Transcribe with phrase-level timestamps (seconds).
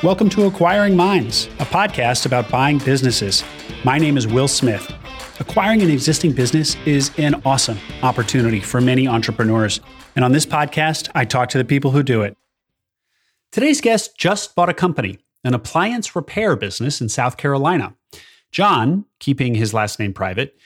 [0.00, 3.42] Welcome to Acquiring Minds, a podcast about buying businesses.
[3.82, 4.94] My name is Will Smith.
[5.40, 9.80] Acquiring an existing business is an awesome opportunity for many entrepreneurs.
[10.14, 12.36] And on this podcast, I talk to the people who do it.
[13.50, 17.96] Today's guest just bought a company, an appliance repair business in South Carolina.
[18.52, 20.56] John, keeping his last name private,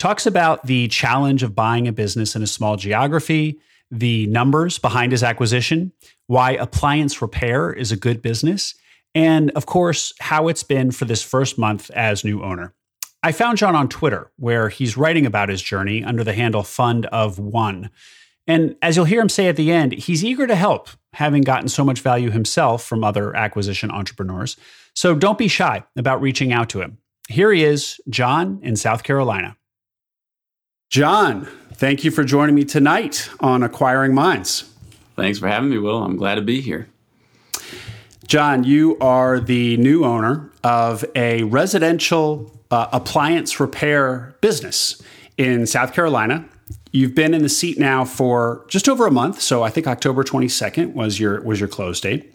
[0.00, 3.60] talks about the challenge of buying a business in a small geography,
[3.92, 5.92] the numbers behind his acquisition,
[6.26, 8.74] why appliance repair is a good business,
[9.14, 12.74] and of course, how it's been for this first month as new owner.
[13.22, 17.06] I found John on Twitter, where he's writing about his journey under the handle Fund
[17.06, 17.90] of One.
[18.46, 21.68] And as you'll hear him say at the end, he's eager to help, having gotten
[21.68, 24.56] so much value himself from other acquisition entrepreneurs.
[24.94, 26.98] So don't be shy about reaching out to him.
[27.28, 29.56] Here he is, John in South Carolina.
[30.90, 34.72] John, thank you for joining me tonight on Acquiring Minds.
[35.16, 36.02] Thanks for having me, Will.
[36.02, 36.88] I'm glad to be here.
[38.26, 45.02] John, you are the new owner of a residential uh, appliance repair business
[45.36, 46.44] in South Carolina.
[46.92, 50.24] You've been in the seat now for just over a month, so I think October
[50.24, 52.32] 22nd was your was your close date.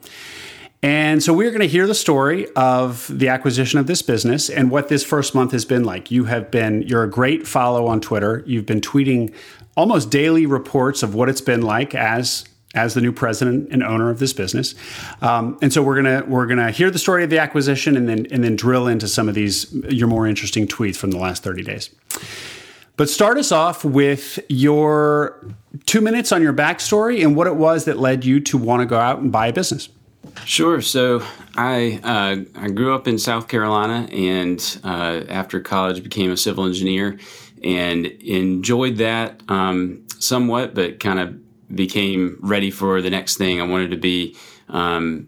[0.84, 4.70] And so we're going to hear the story of the acquisition of this business and
[4.70, 6.12] what this first month has been like.
[6.12, 8.44] You have been, you're a great follow on Twitter.
[8.46, 9.34] You've been tweeting
[9.76, 14.10] almost daily reports of what it's been like as as the new president and owner
[14.10, 14.76] of this business.
[15.22, 18.28] Um, and so we're gonna we're gonna hear the story of the acquisition and then
[18.30, 21.64] and then drill into some of these your more interesting tweets from the last 30
[21.64, 21.90] days.
[22.98, 25.46] But start us off with your
[25.86, 28.86] two minutes on your backstory and what it was that led you to want to
[28.86, 29.90] go out and buy a business.
[30.46, 30.82] Sure.
[30.82, 31.24] So
[31.56, 36.66] I uh, I grew up in South Carolina, and uh, after college became a civil
[36.66, 37.20] engineer,
[37.64, 43.60] and enjoyed that um, somewhat, but kind of became ready for the next thing.
[43.60, 44.36] I wanted to be
[44.70, 45.28] um,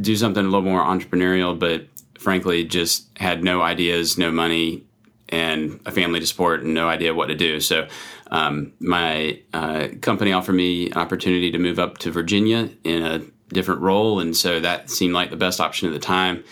[0.00, 1.86] do something a little more entrepreneurial, but
[2.18, 4.84] frankly, just had no ideas, no money,
[5.28, 7.60] and a family to support, and no idea what to do.
[7.60, 7.88] So.
[8.32, 13.22] Um, my uh, company offered me an opportunity to move up to Virginia in a
[13.52, 16.44] different role, and so that seemed like the best option at the time.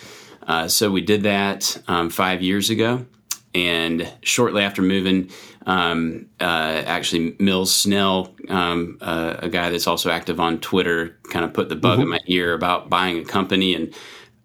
[0.47, 3.05] Uh, so we did that um, five years ago,
[3.55, 5.31] and shortly after moving,
[5.67, 11.45] um, uh, actually Mills Snell, um, uh, a guy that's also active on Twitter, kind
[11.45, 12.03] of put the bug mm-hmm.
[12.03, 13.95] in my ear about buying a company, and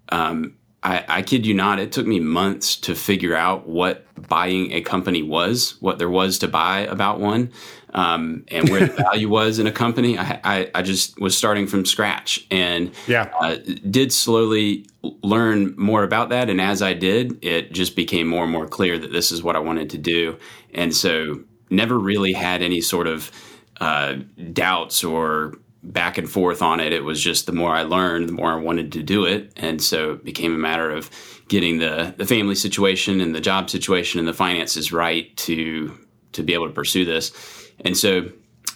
[0.09, 4.74] um, I, I, kid you not, it took me months to figure out what buying
[4.74, 7.52] a company was, what there was to buy about one
[7.93, 10.17] um, and where the value was in a company.
[10.17, 13.31] I, I, I, just was starting from scratch and yeah.
[13.39, 13.57] Uh,
[13.89, 14.87] did slowly
[15.21, 16.49] learn more about that.
[16.49, 19.55] And as I did, it just became more and more clear that this is what
[19.55, 20.37] I wanted to do.
[20.73, 23.31] And so never really had any sort of
[23.79, 24.15] uh,
[24.51, 26.93] doubts or back and forth on it.
[26.93, 29.51] It was just the more I learned, the more I wanted to do it.
[29.57, 31.11] And so it became a matter of
[31.49, 35.99] getting the, the family situation and the job situation and the finances right to
[36.31, 38.31] to be able to pursue this and so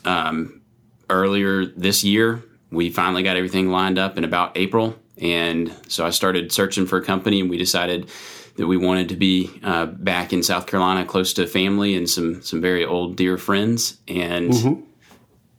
[0.05, 0.61] um,
[1.09, 4.97] earlier this year, we finally got everything lined up in about April.
[5.19, 8.09] And so I started searching for a company, and we decided
[8.57, 12.41] that we wanted to be uh, back in South Carolina, close to family and some
[12.41, 14.81] some very old dear friends, and mm-hmm.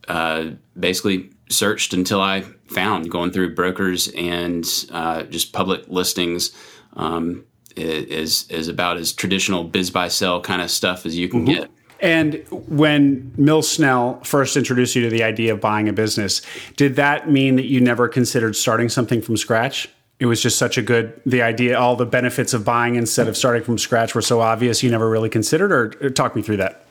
[0.07, 6.53] uh, basically searched until I found going through brokers and uh, just public listings.
[6.95, 7.45] Um,
[7.77, 11.61] is is about as traditional BizBuySell kind of stuff as you can mm-hmm.
[11.61, 11.71] get.
[12.01, 16.43] And when Mills Snell first introduced you to the idea of buying a business,
[16.77, 19.89] did that mean that you never considered starting something from scratch?
[20.21, 23.37] It was just such a good the idea, all the benefits of buying instead of
[23.37, 26.57] starting from scratch were so obvious you never really considered, or, or talk me through
[26.59, 26.85] that.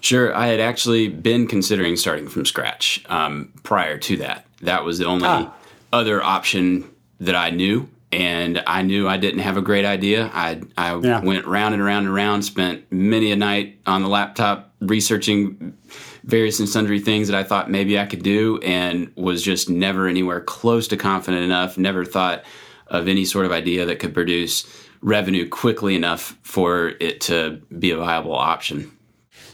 [0.00, 4.46] Sure, I had actually been considering starting from scratch um, prior to that.
[4.60, 5.54] That was the only ah.
[5.92, 6.90] other option
[7.20, 10.30] that I knew and I knew I didn't have a great idea.
[10.32, 11.20] I I yeah.
[11.20, 15.76] went round and around and around, spent many a night on the laptop researching
[16.22, 20.06] various and sundry things that I thought maybe I could do, and was just never
[20.06, 21.76] anywhere close to confident enough.
[21.76, 22.44] Never thought
[22.86, 24.64] of any sort of idea that could produce
[25.00, 28.92] revenue quickly enough for it to be a viable option.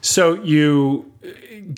[0.00, 1.11] So you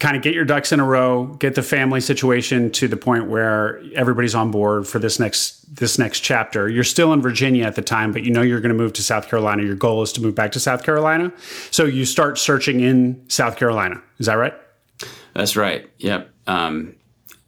[0.00, 3.28] kind of get your ducks in a row, get the family situation to the point
[3.28, 6.68] where everybody's on board for this next this next chapter.
[6.68, 9.02] You're still in Virginia at the time, but you know you're going to move to
[9.02, 9.62] South Carolina.
[9.62, 11.32] Your goal is to move back to South Carolina.
[11.70, 14.02] So you start searching in South Carolina.
[14.18, 14.54] Is that right?
[15.34, 15.88] That's right.
[15.98, 16.30] Yep.
[16.46, 16.94] Um,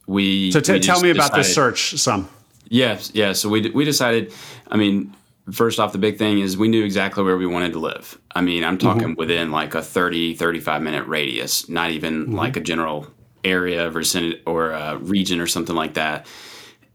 [0.07, 2.29] we So t- we tell me about decided, this search some.
[2.67, 4.33] Yes, yeah, So we we decided
[4.69, 5.15] I mean
[5.51, 8.41] first off the big thing is we knew exactly where we wanted to live i
[8.41, 9.19] mean i'm talking mm-hmm.
[9.19, 12.35] within like a 30 35 minute radius not even mm-hmm.
[12.35, 13.07] like a general
[13.43, 14.01] area or,
[14.47, 16.25] or a region or something like that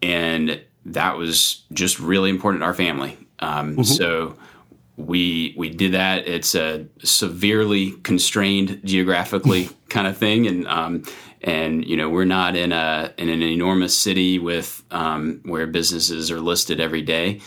[0.03, 3.19] and that was just really important to our family.
[3.39, 3.83] Um, mm-hmm.
[3.83, 4.37] So
[4.97, 6.27] we we did that.
[6.27, 11.05] It's a severely constrained geographically kind of thing, and um,
[11.43, 16.31] and you know we're not in a in an enormous city with um, where businesses
[16.31, 17.41] are listed every day.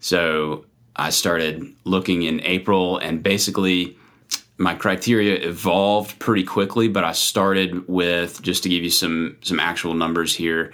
[0.00, 0.64] So
[0.96, 3.96] I started looking in April, and basically
[4.56, 6.88] my criteria evolved pretty quickly.
[6.88, 10.72] But I started with just to give you some some actual numbers here.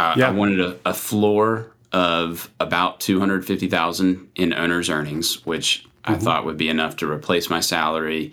[0.00, 0.28] Uh, yeah.
[0.28, 6.12] I wanted a, a floor of about 250,000 in owner's earnings, which mm-hmm.
[6.12, 8.32] I thought would be enough to replace my salary,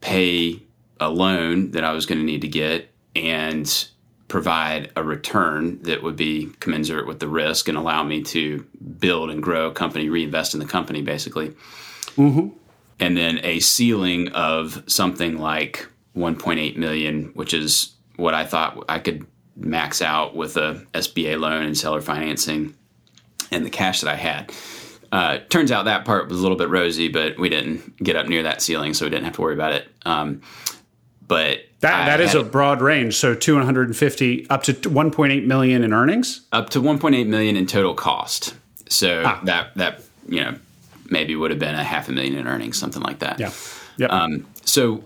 [0.00, 0.62] pay
[0.98, 3.88] a loan that I was going to need to get, and
[4.28, 8.66] provide a return that would be commensurate with the risk and allow me to
[8.98, 11.50] build and grow a company, reinvest in the company, basically.
[12.16, 12.48] Mm-hmm.
[12.98, 15.86] And then a ceiling of something like
[16.16, 21.62] 1.8 million, which is what I thought I could max out with a SBA loan
[21.62, 22.74] and seller financing
[23.50, 24.52] and the cash that I had.
[25.12, 28.26] Uh, turns out that part was a little bit rosy, but we didn't get up
[28.26, 29.88] near that ceiling, so we didn't have to worry about it.
[30.04, 30.42] Um,
[31.26, 33.16] but that that is a broad range.
[33.16, 38.54] So 250 up to 1.8 million in earnings, up to 1.8 million in total cost.
[38.88, 39.40] So ah.
[39.44, 40.56] that that you know
[41.10, 43.38] maybe would have been a half a million in earnings, something like that.
[43.38, 43.52] Yeah.
[43.98, 44.10] Yep.
[44.10, 45.04] Um, so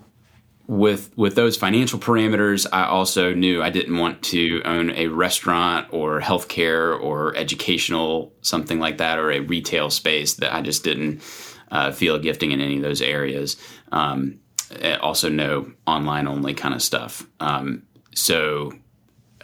[0.67, 5.89] with with those financial parameters, I also knew I didn't want to own a restaurant
[5.91, 11.23] or healthcare or educational something like that or a retail space that I just didn't
[11.71, 13.57] uh, feel gifting in any of those areas.
[13.93, 14.39] Um,
[15.01, 17.27] also, no online only kind of stuff.
[17.41, 17.83] Um,
[18.15, 18.73] so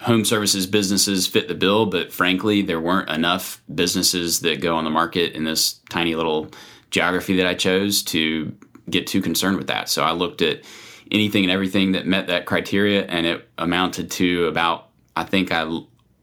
[0.00, 4.84] home services businesses fit the bill, but frankly, there weren't enough businesses that go on
[4.84, 6.50] the market in this tiny little
[6.90, 8.54] geography that I chose to
[8.88, 9.88] get too concerned with that.
[9.88, 10.62] So I looked at
[11.10, 15.80] anything and everything that met that criteria, and it amounted to about, I think I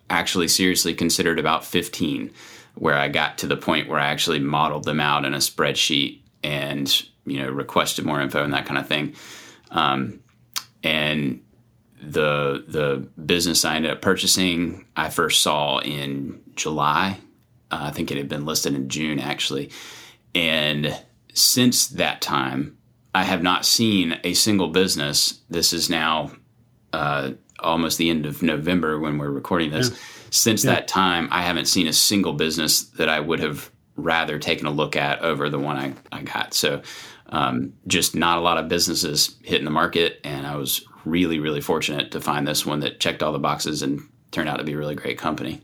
[0.10, 2.32] actually seriously considered about 15,
[2.76, 6.23] where I got to the point where I actually modeled them out in a spreadsheet
[6.44, 9.16] and, you know, requested more info and that kind of thing.
[9.72, 10.20] Um,
[10.84, 11.42] and
[12.02, 17.20] the the business I ended up purchasing, I first saw in July.
[17.72, 19.72] Uh, I think it had been listed in June actually,
[20.36, 20.96] and
[21.34, 22.78] since that time,
[23.16, 25.42] I have not seen a single business.
[25.50, 26.32] This is now
[26.92, 29.90] uh, almost the end of November when we're recording this.
[29.90, 29.98] Yeah.
[30.30, 30.74] Since yeah.
[30.74, 34.72] that time, I haven't seen a single business that I would have rather taken a
[34.72, 36.54] look at over the one I, I got.
[36.54, 36.82] So,
[37.28, 40.20] um, just not a lot of businesses hitting the market.
[40.24, 43.82] And I was really, really fortunate to find this one that checked all the boxes
[43.82, 44.02] and
[44.32, 45.62] turned out to be a really great company.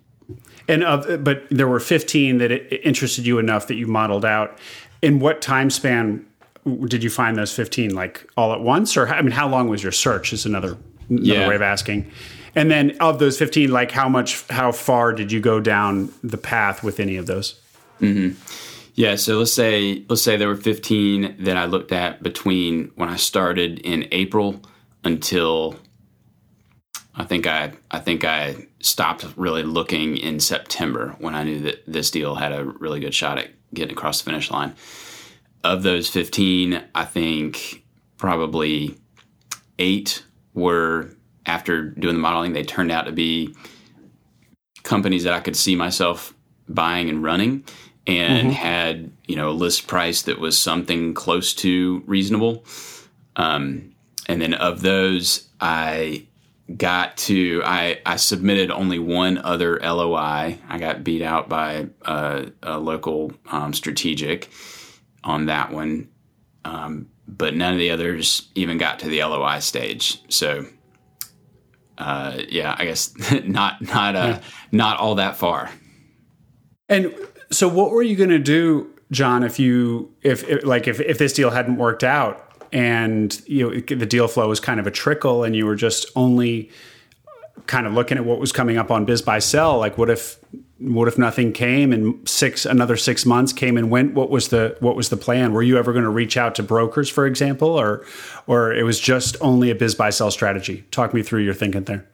[0.68, 4.58] And uh, but there were 15 that interested you enough that you modeled out.
[5.02, 6.26] In what time span
[6.86, 9.81] did you find those 15 like all at once or i mean how long was
[9.81, 10.78] your search is another,
[11.10, 11.48] another yeah.
[11.48, 12.10] way of asking
[12.56, 16.38] and then of those 15 like how much how far did you go down the
[16.38, 17.60] path with any of those
[18.00, 18.40] mm-hmm.
[18.96, 23.10] yeah so let's say let's say there were 15 that i looked at between when
[23.10, 24.62] i started in april
[25.04, 25.75] until
[27.16, 31.84] i think i i think i stopped really looking in september when i knew that
[31.88, 34.74] this deal had a really good shot at getting across the finish line
[35.63, 37.84] of those 15, I think
[38.18, 38.97] probably
[39.78, 40.23] eight
[40.54, 41.12] were
[41.45, 43.56] after doing the modeling, they turned out to be
[44.83, 46.33] companies that I could see myself
[46.68, 47.64] buying and running
[48.07, 48.51] and mm-hmm.
[48.51, 52.65] had, you know, a list price that was something close to reasonable.
[53.35, 53.94] Um,
[54.27, 56.27] and then of those, I
[56.77, 60.59] got to I, I submitted only one other LOI.
[60.68, 64.49] I got beat out by a, a local um, strategic,
[65.23, 66.09] on that one,
[66.65, 70.21] um, but none of the others even got to the LOI stage.
[70.29, 70.65] So,
[71.97, 73.13] uh, yeah, I guess
[73.44, 74.41] not not uh, yeah.
[74.71, 75.71] not all that far.
[76.87, 77.13] And
[77.51, 79.44] so, what were you going to do, John?
[79.44, 83.79] If you if, if like if if this deal hadn't worked out and you know
[83.79, 86.69] the deal flow was kind of a trickle, and you were just only
[87.65, 90.39] kind of looking at what was coming up on BizBuySell like what if
[90.79, 94.13] what if nothing came and six another six months came and went?
[94.13, 95.53] What was the what was the plan?
[95.53, 98.06] Were you ever going to reach out to brokers for example or
[98.47, 100.85] or it was just only a BizBuySell strategy?
[100.91, 102.07] Talk me through your thinking there.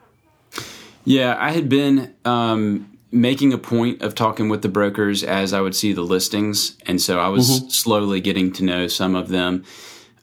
[1.03, 5.61] Yeah i had been um, making a point of talking with the brokers as i
[5.61, 7.69] would see the listings and so i was mm-hmm.
[7.69, 9.63] slowly getting to know some of them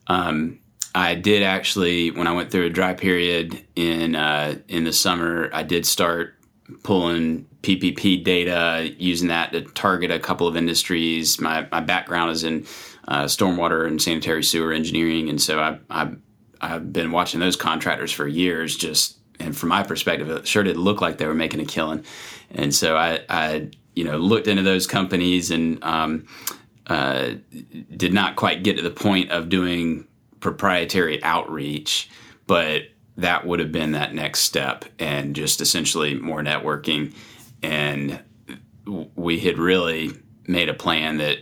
[0.09, 0.59] um,
[0.95, 5.49] I did actually, when I went through a dry period in uh, in the summer,
[5.53, 6.35] I did start
[6.83, 11.41] pulling PPP data, using that to target a couple of industries.
[11.41, 12.67] My, my background is in
[13.09, 16.13] uh, stormwater and sanitary sewer engineering, and so I, I,
[16.61, 18.77] I've been watching those contractors for years.
[18.77, 22.05] Just and from my perspective, it sure did look like they were making a killing.
[22.51, 26.27] And so I, I you know, looked into those companies and um,
[26.87, 27.33] uh,
[27.97, 30.07] did not quite get to the point of doing
[30.41, 32.11] proprietary outreach,
[32.47, 32.83] but
[33.17, 37.15] that would have been that next step and just essentially more networking.
[37.63, 38.21] And
[39.15, 40.13] we had really
[40.47, 41.39] made a plan that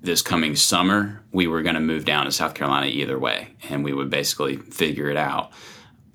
[0.00, 3.84] this coming summer we were going to move down to South Carolina either way, and
[3.84, 5.52] we would basically figure it out.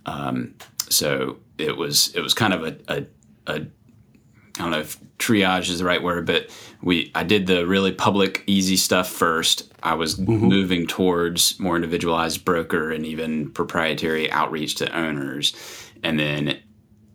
[0.06, 0.56] Um,
[0.89, 3.06] so it was it was kind of a, a,
[3.48, 3.68] a
[4.58, 6.50] I don't know if triage is the right word, but
[6.82, 9.74] we I did the really public easy stuff first.
[9.84, 10.34] I was mm-hmm.
[10.34, 15.54] moving towards more individualized broker and even proprietary outreach to owners,
[16.04, 16.60] and then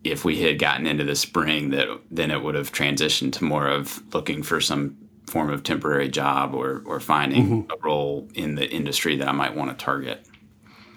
[0.04, 3.66] if we had gotten into the spring, that then it would have transitioned to more
[3.66, 4.96] of looking for some
[5.26, 7.70] form of temporary job or or finding mm-hmm.
[7.70, 10.26] a role in the industry that I might want to target.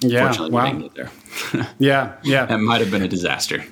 [0.03, 0.63] Yeah, Fortunately, wow.
[0.63, 1.09] we didn't get
[1.53, 1.69] there.
[1.79, 3.63] yeah, yeah, that might have been a disaster.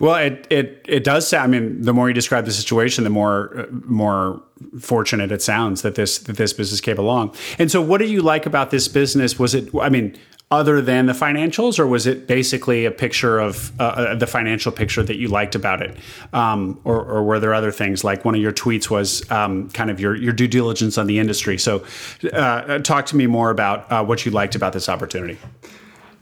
[0.00, 1.54] well, it it it does sound.
[1.54, 4.42] I mean, the more you describe the situation, the more uh, more
[4.80, 7.34] fortunate it sounds that this that this business came along.
[7.58, 9.38] And so, what do you like about this business?
[9.38, 9.74] Was it?
[9.80, 10.16] I mean,
[10.54, 14.72] other than the financials, or was it basically a picture of uh, uh, the financial
[14.72, 15.96] picture that you liked about it,
[16.32, 19.90] um, or, or, were there other things like one of your tweets was um, kind
[19.90, 21.58] of your your due diligence on the industry?
[21.58, 21.84] So,
[22.32, 25.38] uh, talk to me more about uh, what you liked about this opportunity.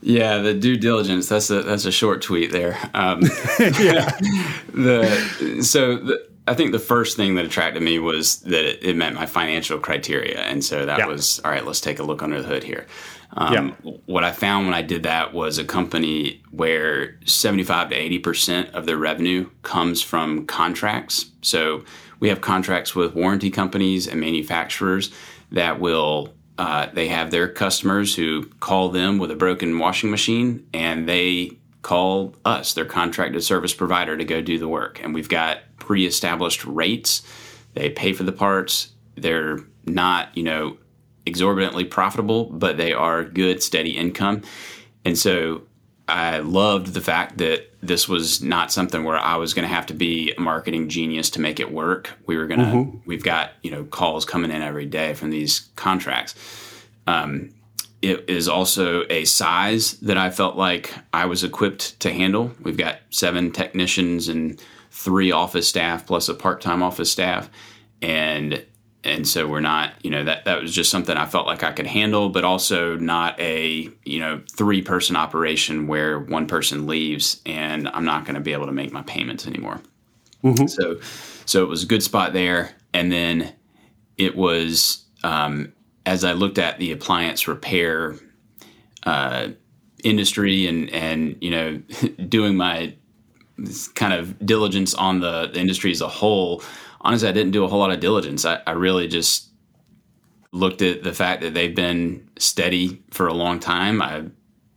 [0.01, 1.29] Yeah, the due diligence.
[1.29, 2.77] That's a that's a short tweet there.
[2.93, 3.21] Um,
[3.59, 4.09] yeah.
[4.73, 8.95] the so the, I think the first thing that attracted me was that it, it
[8.95, 11.05] met my financial criteria, and so that yeah.
[11.05, 11.65] was all right.
[11.65, 12.85] Let's take a look under the hood here.
[13.35, 13.91] Um, yeah.
[14.05, 18.85] What I found when I did that was a company where 75 to 80% of
[18.85, 21.31] their revenue comes from contracts.
[21.41, 21.83] So
[22.19, 25.11] we have contracts with warranty companies and manufacturers
[25.51, 30.67] that will, uh, they have their customers who call them with a broken washing machine
[30.73, 35.03] and they call us, their contracted service provider, to go do the work.
[35.03, 37.21] And we've got pre established rates.
[37.73, 38.93] They pay for the parts.
[39.15, 40.77] They're not, you know,
[41.25, 44.43] exorbitantly profitable, but they are good, steady income.
[45.03, 45.63] And so
[46.07, 49.85] I loved the fact that this was not something where I was going to have
[49.87, 52.11] to be a marketing genius to make it work.
[52.25, 52.97] We were going to, mm-hmm.
[53.05, 56.35] we've got, you know, calls coming in every day from these contracts.
[57.07, 57.53] Um,
[58.01, 62.51] it is also a size that I felt like I was equipped to handle.
[62.61, 64.61] We've got seven technicians and
[64.93, 67.49] three office staff plus a part time office staff.
[68.01, 68.63] And
[69.03, 71.71] and so we're not you know that that was just something i felt like i
[71.71, 77.41] could handle but also not a you know three person operation where one person leaves
[77.45, 79.81] and i'm not going to be able to make my payments anymore
[80.43, 80.67] mm-hmm.
[80.67, 80.97] so
[81.45, 83.53] so it was a good spot there and then
[84.17, 85.73] it was um,
[86.05, 88.15] as i looked at the appliance repair
[89.05, 89.49] uh,
[90.03, 91.77] industry and and you know
[92.29, 92.95] doing my
[93.95, 96.63] kind of diligence on the, the industry as a whole
[97.03, 98.45] honestly, I didn't do a whole lot of diligence.
[98.45, 99.49] I, I really just
[100.51, 104.01] looked at the fact that they've been steady for a long time.
[104.01, 104.25] I,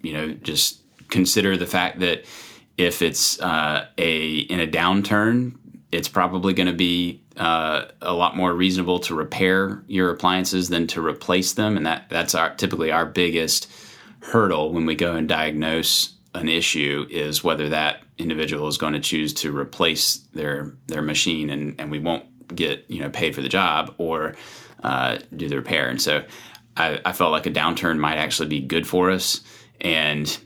[0.03, 2.25] you know, just consider the fact that
[2.77, 5.57] if it's uh, a in a downturn,
[5.93, 10.87] it's probably going to be uh, a lot more reasonable to repair your appliances than
[10.89, 13.71] to replace them, and that that's our typically our biggest
[14.21, 19.01] hurdle when we go and diagnose an issue is whether that individual is going to
[19.01, 23.41] choose to replace their their machine and, and we won't get you know paid for
[23.41, 24.35] the job or
[24.83, 25.89] uh, do the repair.
[25.89, 26.25] And so
[26.77, 29.41] I, I, felt like a downturn might actually be good for us.
[29.81, 30.37] And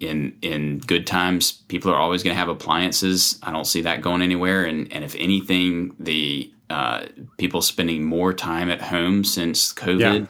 [0.00, 3.38] in in good times, people are always going to have appliances.
[3.42, 4.64] I don't see that going anywhere.
[4.64, 7.06] And and if anything, the uh,
[7.38, 10.20] people spending more time at home since COVID.
[10.20, 10.26] Yeah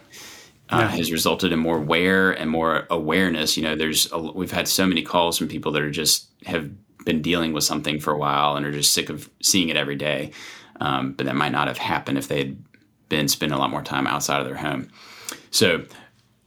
[0.70, 0.88] uh, yeah.
[0.88, 3.56] has resulted in more wear and more awareness.
[3.56, 6.70] You know, there's a, we've had so many calls from people that are just have
[7.04, 9.96] been dealing with something for a while and are just sick of seeing it every
[9.96, 10.32] day.
[10.80, 12.64] Um, but that might not have happened if they had
[13.08, 14.88] been spending a lot more time outside of their home.
[15.50, 15.84] So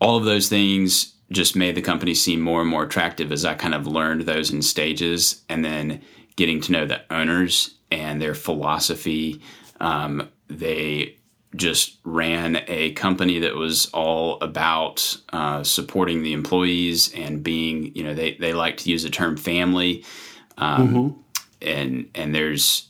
[0.02, 3.54] all of those things just made the company seem more and more attractive as I
[3.54, 6.02] kind of learned those in stages, and then
[6.36, 9.42] getting to know the owners and their philosophy.
[9.80, 11.19] Um, they
[11.56, 18.04] just ran a company that was all about uh, supporting the employees and being, you
[18.04, 20.06] know, they, they like to use the term family.
[20.58, 21.22] Um, mm-hmm.
[21.62, 22.90] And, and there's,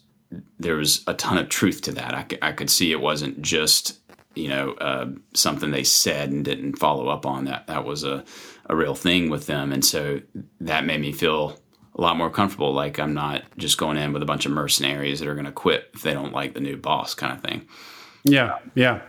[0.60, 2.14] there was a ton of truth to that.
[2.14, 3.98] I, I could see it wasn't just,
[4.36, 7.68] you know, uh, something they said and didn't follow up on that.
[7.68, 8.26] That was a,
[8.66, 9.72] a real thing with them.
[9.72, 10.22] And so
[10.60, 11.58] that made me feel
[11.96, 12.74] a lot more comfortable.
[12.74, 15.52] Like I'm not just going in with a bunch of mercenaries that are going to
[15.52, 17.68] quit if they don't like the new boss kind of thing.
[18.24, 19.02] Yeah, yeah.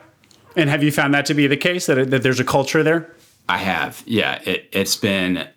[0.57, 3.15] And have you found that to be the case that that there's a culture there?
[3.49, 4.03] I have.
[4.07, 5.49] Yeah, it, it's been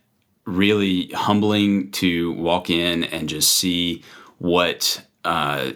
[0.46, 4.04] really humbling to walk in and just see
[4.40, 5.72] what uh,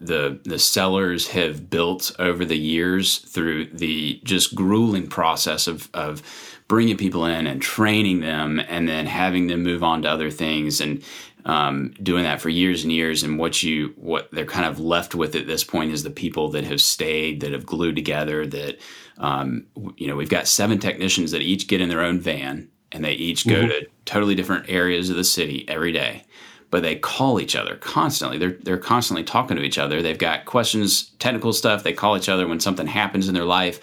[0.00, 6.22] the the sellers have built over the years through the just grueling process of of
[6.68, 10.80] bringing people in and training them and then having them move on to other things
[10.80, 11.02] and
[11.44, 15.14] um, doing that for years and years and what you what they're kind of left
[15.14, 18.78] with at this point is the people that have stayed that have glued together that
[19.18, 23.04] um, you know we've got seven technicians that each get in their own van and
[23.04, 23.68] they each go mm-hmm.
[23.68, 26.24] to totally different areas of the city every day
[26.70, 28.38] but they call each other constantly.
[28.38, 30.00] They're they're constantly talking to each other.
[30.00, 31.82] They've got questions, technical stuff.
[31.82, 33.78] They call each other when something happens in their life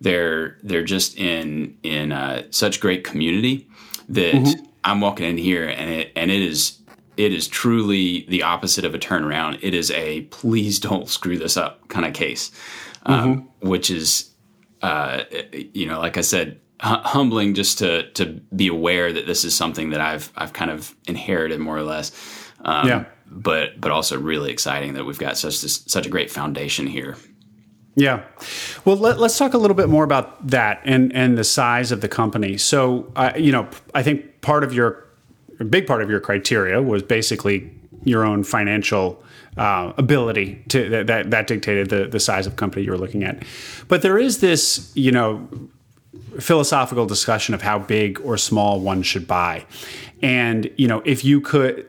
[0.00, 3.68] they're they're just in in uh, such great community
[4.08, 4.64] that mm-hmm.
[4.82, 6.78] I'm walking in here and it and it is
[7.16, 9.58] it is truly the opposite of a turnaround.
[9.62, 12.50] It is a please don't screw this up kind of case,
[13.04, 13.68] um, mm-hmm.
[13.68, 14.30] which is
[14.82, 19.54] uh, you know like I said humbling just to to be aware that this is
[19.54, 22.12] something that I've I've kind of inherited more or less.
[22.64, 23.04] Um, yeah.
[23.26, 27.16] But but also really exciting that we've got such this, such a great foundation here.
[27.96, 28.24] Yeah.
[28.84, 32.00] Well, let, us talk a little bit more about that and, and the size of
[32.00, 32.56] the company.
[32.56, 35.06] So, uh, you know, I think part of your,
[35.60, 37.70] a big part of your criteria was basically
[38.04, 39.22] your own financial
[39.56, 43.42] uh, ability to that, that dictated the, the size of company you were looking at.
[43.88, 45.48] But there is this, you know,
[46.38, 49.66] philosophical discussion of how big or small one should buy.
[50.22, 51.86] And you know, if you could,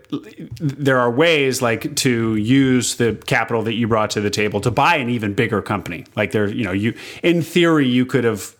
[0.59, 4.71] there are ways like to use the capital that you brought to the table to
[4.71, 6.05] buy an even bigger company.
[6.15, 8.55] Like there, you know, you in theory you could have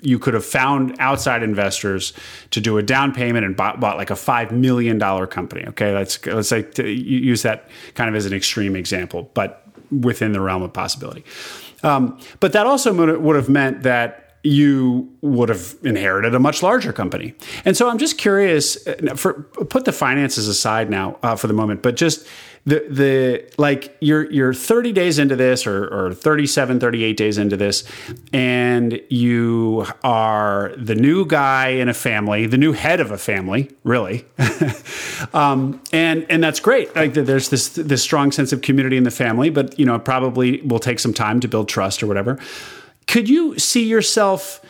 [0.00, 2.12] you could have found outside investors
[2.50, 5.64] to do a down payment and bought, bought like a five million dollar company.
[5.68, 10.40] Okay, let's let's say use that kind of as an extreme example, but within the
[10.40, 11.24] realm of possibility.
[11.82, 16.92] Um, but that also would have meant that you would have inherited a much larger
[16.92, 17.34] company.
[17.64, 21.52] And so I'm just curious uh, for put the finances aside now uh, for the
[21.52, 22.26] moment, but just
[22.66, 27.56] the the like you're you're 30 days into this or or 37 38 days into
[27.56, 27.84] this
[28.32, 33.70] and you are the new guy in a family, the new head of a family,
[33.84, 34.26] really.
[35.32, 36.94] um, and and that's great.
[36.94, 40.60] Like there's this this strong sense of community in the family, but you know, probably
[40.62, 42.38] will take some time to build trust or whatever
[43.06, 44.60] could you see yourself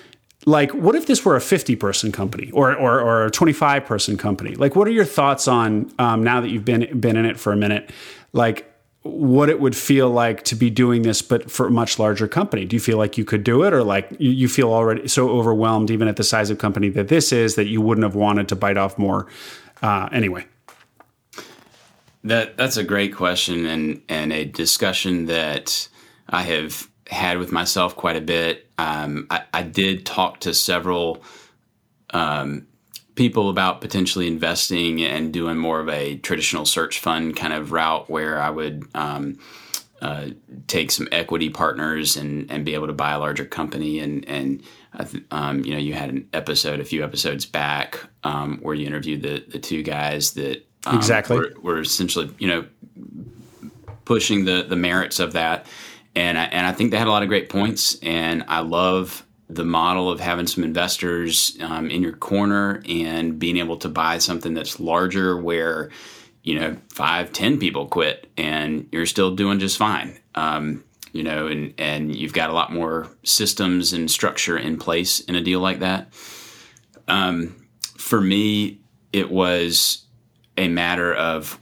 [0.46, 4.16] like what if this were a 50 person company or, or, or a 25 person
[4.16, 4.54] company?
[4.54, 7.52] Like what are your thoughts on um, now that you've been been in it for
[7.52, 7.90] a minute
[8.32, 12.28] like what it would feel like to be doing this but for a much larger
[12.28, 12.64] company?
[12.64, 15.28] Do you feel like you could do it or like you, you feel already so
[15.30, 18.48] overwhelmed even at the size of company that this is that you wouldn't have wanted
[18.48, 19.26] to bite off more?
[19.82, 20.46] Uh, anyway.
[22.24, 25.88] That that's a great question and and a discussion that
[26.28, 28.68] I have had with myself quite a bit.
[28.78, 31.22] Um, I, I, did talk to several
[32.10, 32.66] um,
[33.14, 38.10] people about potentially investing and doing more of a traditional search fund kind of route
[38.10, 39.38] where I would um,
[40.02, 40.28] uh,
[40.66, 43.98] take some equity partners and, and be able to buy a larger company.
[44.00, 44.62] And, and
[45.30, 49.22] um, you know, you had an episode a few episodes back um, where you interviewed
[49.22, 52.66] the, the two guys that um, exactly were, were essentially, you know,
[54.04, 55.66] pushing the, the merits of that
[56.16, 57.98] and I, and I think they had a lot of great points.
[58.02, 63.58] And I love the model of having some investors um, in your corner and being
[63.58, 65.90] able to buy something that's larger, where
[66.42, 70.18] you know five, ten people quit, and you're still doing just fine.
[70.34, 75.20] Um, you know, and and you've got a lot more systems and structure in place
[75.20, 76.12] in a deal like that.
[77.06, 78.80] Um, for me,
[79.12, 80.06] it was
[80.56, 81.58] a matter of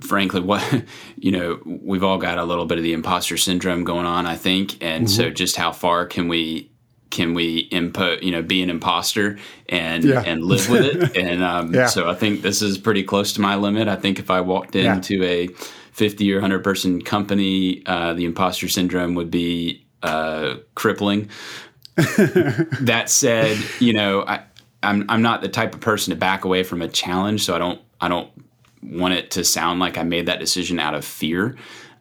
[0.00, 0.84] frankly, what
[1.16, 4.36] you know, we've all got a little bit of the imposter syndrome going on, I
[4.36, 5.14] think, and mm-hmm.
[5.14, 6.70] so just how far can we
[7.10, 10.22] can we impose, you know, be an imposter and yeah.
[10.22, 11.16] and live with it?
[11.22, 11.86] and um, yeah.
[11.86, 13.88] so I think this is pretty close to my limit.
[13.88, 15.24] I think if I walked into yeah.
[15.24, 15.48] a
[15.92, 21.30] fifty or hundred person company, uh, the imposter syndrome would be uh, crippling.
[21.96, 24.42] that said, you know, I,
[24.82, 27.58] I'm I'm not the type of person to back away from a challenge, so I
[27.58, 28.30] don't I don't
[28.82, 31.56] want it to sound like I made that decision out of fear.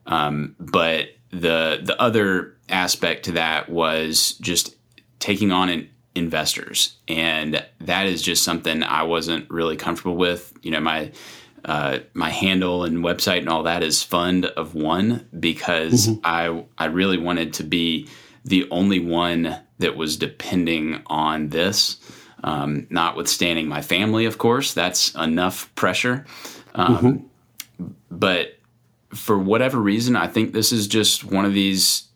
[0.05, 4.75] Um, but the the other aspect to that was just
[5.19, 10.53] taking on an investors, and that is just something I wasn't really comfortable with.
[10.61, 11.11] You know, my
[11.65, 16.19] uh, my handle and website and all that is fund of one because mm-hmm.
[16.23, 18.07] I I really wanted to be
[18.45, 21.97] the only one that was depending on this.
[22.43, 26.25] Um, notwithstanding my family, of course, that's enough pressure.
[26.77, 27.87] Um, mm-hmm.
[28.09, 28.57] But
[29.13, 32.07] for whatever reason, I think this is just one of these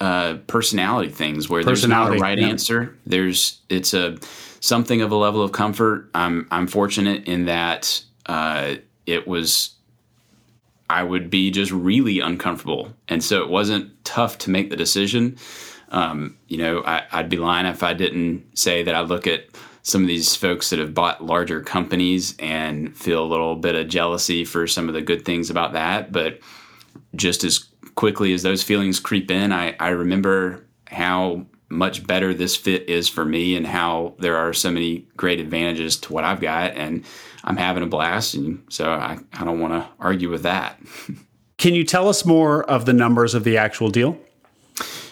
[0.00, 2.48] uh, personality things where there's not a right yeah.
[2.48, 2.96] answer.
[3.06, 4.18] There's it's a
[4.60, 6.10] something of a level of comfort.
[6.14, 8.74] I'm I'm fortunate in that uh,
[9.06, 9.70] it was
[10.92, 12.92] I would be just really uncomfortable.
[13.08, 15.38] And so it wasn't tough to make the decision.
[15.88, 19.46] Um, you know, I, I'd be lying if I didn't say that I look at
[19.82, 23.88] some of these folks that have bought larger companies and feel a little bit of
[23.88, 26.12] jealousy for some of the good things about that.
[26.12, 26.38] But
[27.16, 32.54] just as quickly as those feelings creep in, I, I remember how much better this
[32.54, 36.40] fit is for me and how there are so many great advantages to what I've
[36.40, 36.72] got.
[36.76, 37.04] And
[37.44, 38.34] I'm having a blast.
[38.34, 40.78] And so I, I don't want to argue with that.
[41.58, 44.18] Can you tell us more of the numbers of the actual deal?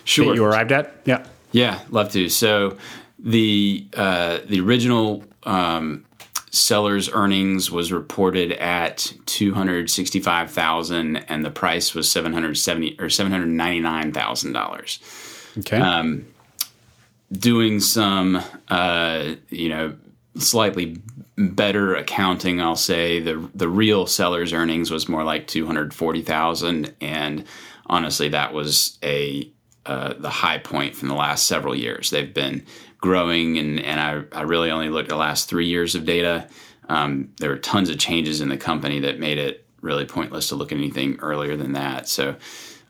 [0.04, 0.26] Sure.
[0.26, 0.94] That you arrived at?
[1.04, 1.26] Yeah.
[1.52, 2.28] Yeah, love to.
[2.28, 2.76] So
[3.22, 6.04] the uh, the original um,
[6.50, 15.58] seller's earnings was reported at 265,000 and the price was 770 or $799,000.
[15.58, 15.78] Okay.
[15.78, 16.26] Um,
[17.32, 19.96] doing some uh, you know
[20.36, 20.96] slightly
[21.36, 27.44] better accounting I'll say the the real seller's earnings was more like 240,000 and
[27.86, 29.50] honestly that was a
[29.86, 32.10] uh, the high point from the last several years.
[32.10, 32.64] They've been
[33.00, 36.48] growing, and, and I, I really only looked at the last three years of data.
[36.88, 40.56] Um, there were tons of changes in the company that made it really pointless to
[40.56, 42.08] look at anything earlier than that.
[42.08, 42.36] So,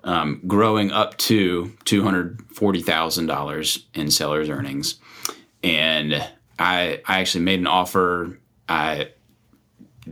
[0.02, 4.98] um, growing up to two hundred forty thousand dollars in sellers' earnings,
[5.62, 6.14] and
[6.58, 8.38] I I actually made an offer.
[8.68, 9.10] I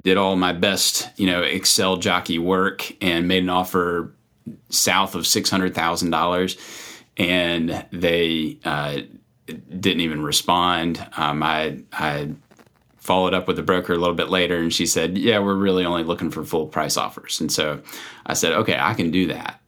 [0.03, 4.15] did all my best, you know, Excel jockey work and made an offer
[4.69, 6.59] south of six hundred thousand dollars,
[7.17, 8.99] and they uh,
[9.49, 11.05] didn't even respond.
[11.17, 12.31] Um, I I
[12.97, 15.85] followed up with the broker a little bit later, and she said, "Yeah, we're really
[15.85, 17.81] only looking for full price offers." And so
[18.27, 19.61] I said, "Okay, I can do that."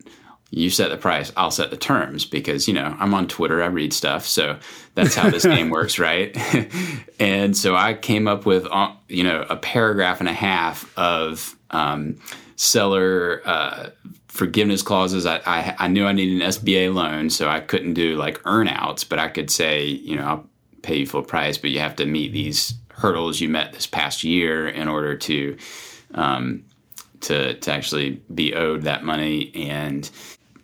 [0.53, 3.67] You set the price, I'll set the terms because, you know, I'm on Twitter, I
[3.67, 4.27] read stuff.
[4.27, 4.59] So
[4.97, 6.37] that's how this game works, right?
[7.21, 11.57] and so I came up with, uh, you know, a paragraph and a half of
[11.71, 12.19] um,
[12.57, 13.91] seller uh,
[14.41, 15.27] forgiveness clauses.
[15.27, 19.07] I, I, I knew I needed an SBA loan, so I couldn't do like earnouts,
[19.07, 20.47] but I could say, you know, I'll
[20.81, 24.25] pay you full price, but you have to meet these hurdles you met this past
[24.25, 25.59] year in order to
[26.15, 26.65] um,
[27.21, 29.53] to to actually be owed that money.
[29.55, 30.09] And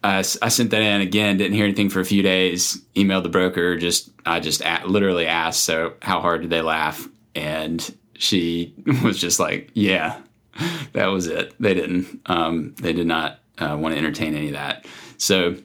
[0.02, 1.36] I, I sent that in again.
[1.36, 2.80] Didn't hear anything for a few days.
[2.94, 3.76] Emailed the broker.
[3.76, 7.06] Just I just at, literally asked, so how hard did they laugh?
[7.34, 8.72] And she
[9.04, 10.18] was just like, yeah,
[10.94, 11.54] that was it.
[11.60, 12.22] They didn't.
[12.24, 14.86] Um, they did not uh, want to entertain any of that.
[15.18, 15.56] So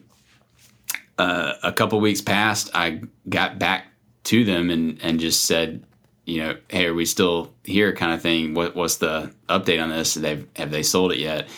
[1.18, 2.70] uh, a couple weeks passed.
[2.74, 3.86] I got back
[4.24, 5.84] to them and and just said,
[6.24, 7.92] you know, hey, are we still here?
[7.92, 8.54] Kind of thing.
[8.54, 10.14] What what's the update on this?
[10.14, 11.48] They've have they sold it yet?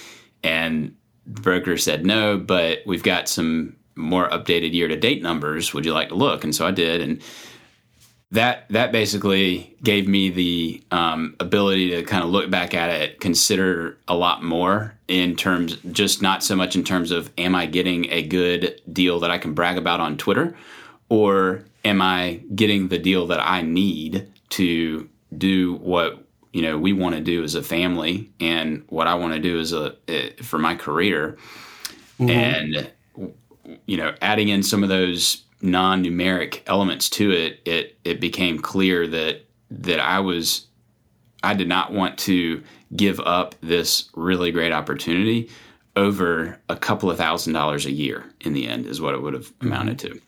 [0.43, 5.73] And the broker said no, but we've got some more updated year to date numbers.
[5.73, 6.45] Would you like to look?
[6.45, 7.23] And so I did, and
[8.35, 13.21] that that basically gave me the um, ability to kind of look back at it,
[13.21, 17.67] consider a lot more in terms, just not so much in terms of am I
[17.67, 20.57] getting a good deal that I can brag about on Twitter,
[21.09, 26.19] or am I getting the deal that I need to do what
[26.53, 29.61] you know we want to do as a family and what I want to do
[29.61, 31.39] as a eh, for my career,
[32.19, 32.31] mm-hmm.
[32.31, 32.91] and
[33.87, 39.07] you know adding in some of those non-numeric elements to it, it it became clear
[39.07, 40.67] that that I was
[41.43, 42.63] I did not want to
[42.95, 45.51] give up this really great opportunity
[45.97, 49.35] over a couple of thousand dollars a year in the end is what it would
[49.35, 49.69] have mm-hmm.
[49.69, 50.21] amounted to.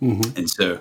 [0.00, 0.36] Mm-hmm.
[0.38, 0.80] And so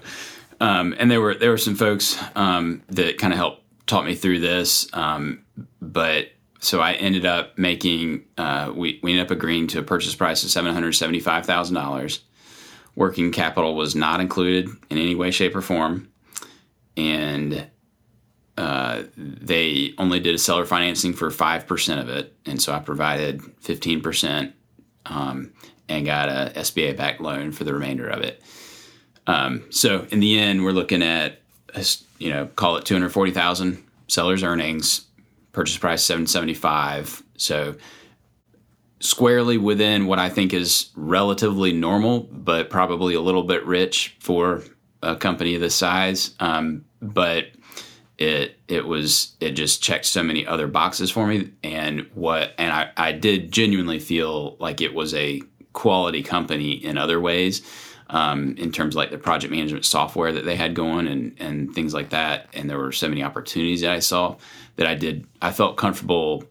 [0.62, 4.15] um, and there were there were some folks um, that kind of helped taught me
[4.15, 4.88] through this.
[4.93, 5.43] Um,
[5.82, 10.15] but so I ended up making uh, we we ended up agreeing to a purchase
[10.15, 12.22] price of seven hundred seventy five thousand dollars
[12.98, 16.10] Working capital was not included in any way, shape, or form.
[16.98, 17.68] And
[18.58, 22.36] uh, they only did a seller financing for 5% of it.
[22.48, 24.52] And so I provided 15%
[25.06, 25.54] um,
[25.88, 28.42] and got a SBA backed loan for the remainder of it.
[29.28, 31.40] Um, so in the end, we're looking at,
[32.18, 35.06] you know, call it 240,000 sellers earnings,
[35.52, 37.22] purchase price 775.
[37.38, 37.76] So
[39.00, 44.64] squarely within what I think is relatively normal, but probably a little bit rich for
[45.02, 46.36] a company of this size.
[46.40, 47.46] Um, but
[48.18, 52.72] it it was it just checked so many other boxes for me, and what and
[52.72, 55.42] I, I did genuinely feel like it was a
[55.74, 57.62] quality company in other ways.
[58.10, 61.94] Um, in terms like the project management software that they had going and, and things
[61.94, 62.48] like that.
[62.54, 64.38] And there were so many opportunities that I saw
[64.78, 66.46] that I did, I felt comfortable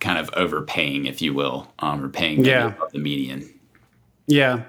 [0.00, 2.74] kind of overpaying, if you will, um, or paying yeah.
[2.92, 3.48] the median.
[4.26, 4.62] Yeah,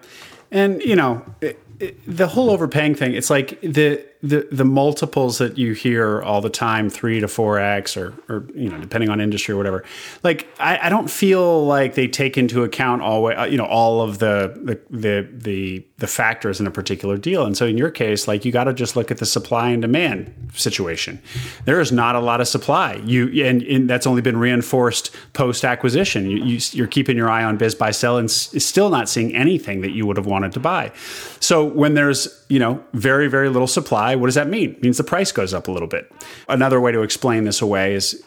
[0.51, 3.13] and you know it, it, the whole overpaying thing.
[3.13, 7.59] It's like the the the multiples that you hear all the time, three to four
[7.59, 9.83] x, or or you know, depending on industry or whatever.
[10.23, 14.01] Like, I, I don't feel like they take into account all uh, you know all
[14.01, 17.45] of the the the the, the factors in a particular deal.
[17.45, 19.81] And so, in your case, like you got to just look at the supply and
[19.81, 21.19] demand situation.
[21.65, 23.01] There is not a lot of supply.
[23.03, 26.29] You and, and that's only been reinforced post acquisition.
[26.29, 29.91] You, you, you're keeping your eye on BizBuySell and s- still not seeing anything that
[29.91, 30.91] you would have wanted to buy.
[31.39, 34.71] So when there's you know very very little supply, what does that mean?
[34.71, 36.11] It means the price goes up a little bit.
[36.47, 38.23] Another way to explain this away is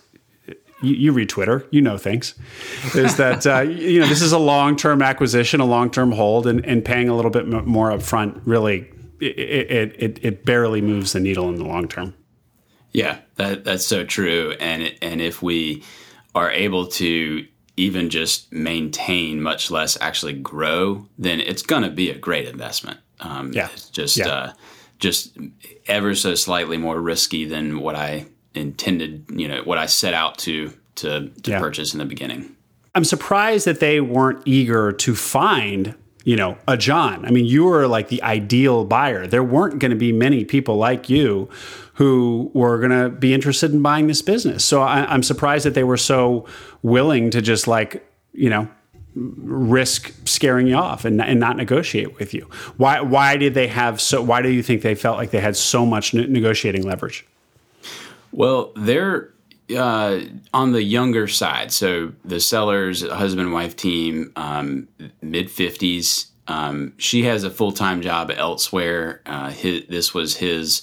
[0.82, 2.34] you, you, read Twitter, you know things,
[2.94, 6.46] is that uh, you know this is a long term acquisition, a long term hold,
[6.46, 11.12] and, and paying a little bit more upfront really it, it, it, it barely moves
[11.12, 12.14] the needle in the long term.
[12.92, 14.54] Yeah, that, that's so true.
[14.60, 15.82] And and if we
[16.34, 22.10] are able to even just maintain, much less actually grow, then it's going to be
[22.10, 23.00] a great investment.
[23.20, 24.28] Um, yeah, it's just yeah.
[24.28, 24.52] uh,
[24.98, 25.36] just
[25.86, 29.26] ever so slightly more risky than what I intended.
[29.30, 31.58] You know, what I set out to to, to yeah.
[31.58, 32.56] purchase in the beginning.
[32.94, 37.24] I'm surprised that they weren't eager to find you know, a John.
[37.26, 39.26] I mean, you were like the ideal buyer.
[39.26, 41.50] There weren't going to be many people like you
[41.94, 44.64] who were going to be interested in buying this business.
[44.64, 46.46] So I, I'm surprised that they were so
[46.82, 48.68] willing to just like, you know,
[49.14, 52.48] risk scaring you off and, and not negotiate with you.
[52.76, 55.56] Why, why did they have so, why do you think they felt like they had
[55.56, 57.26] so much negotiating leverage?
[58.32, 59.30] Well, they're
[59.74, 60.20] uh,
[60.52, 61.72] on the younger side.
[61.72, 64.88] So the seller's husband wife team, um,
[65.22, 66.30] mid fifties.
[66.46, 69.22] Um, she has a full time job elsewhere.
[69.24, 70.82] Uh, his, this was his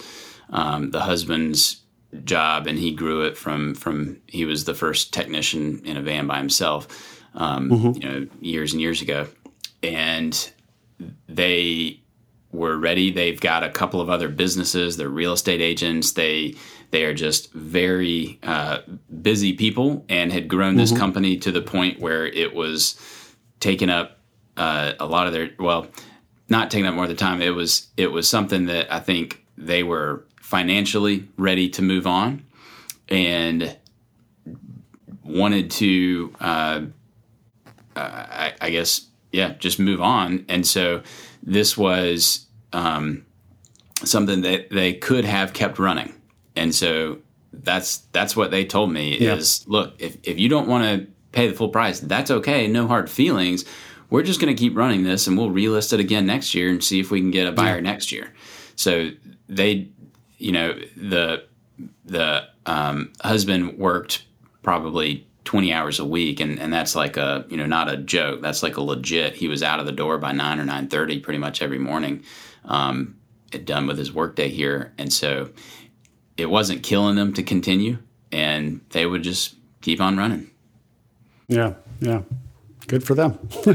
[0.49, 1.81] um, the husband's
[2.23, 6.27] job, and he grew it from from he was the first technician in a van
[6.27, 7.10] by himself.
[7.33, 8.01] Um, mm-hmm.
[8.01, 9.27] You know, years and years ago,
[9.81, 10.51] and
[11.29, 12.01] they
[12.51, 13.11] were ready.
[13.11, 14.97] They've got a couple of other businesses.
[14.97, 16.11] They're real estate agents.
[16.11, 16.55] They
[16.91, 18.79] they are just very uh,
[19.21, 20.99] busy people and had grown this mm-hmm.
[20.99, 22.99] company to the point where it was
[23.61, 24.17] taking up
[24.57, 25.87] uh, a lot of their well,
[26.49, 27.41] not taking up more of the time.
[27.41, 32.45] It was it was something that I think they were financially ready to move on
[33.07, 33.77] and
[35.23, 36.81] wanted to, uh,
[38.01, 40.45] I, I, guess, yeah, just move on.
[40.47, 41.01] And so
[41.43, 43.25] this was um,
[44.03, 46.13] something that they could have kept running
[46.55, 47.19] and so
[47.53, 49.35] that's that's what they told me yeah.
[49.35, 52.87] is look, if, if you don't want to pay the full price, that's okay, no
[52.87, 53.65] hard feelings.
[54.09, 56.83] We're just going to keep running this and we'll relist it again next year and
[56.83, 57.81] see if we can get a buyer yeah.
[57.81, 58.33] next year.
[58.75, 59.11] So
[59.47, 59.89] they
[60.37, 61.45] you know, the
[62.05, 64.25] the um, husband worked
[64.63, 68.41] probably 20 hours a week and, and that's like a you know not a joke
[68.41, 71.39] that's like a legit he was out of the door by 9 or 9.30 pretty
[71.39, 72.23] much every morning
[72.65, 73.15] um,
[73.65, 75.49] done with his workday here and so
[76.41, 77.97] it wasn't killing them to continue,
[78.31, 80.49] and they would just keep on running.
[81.47, 82.21] Yeah, yeah,
[82.87, 83.37] good for them.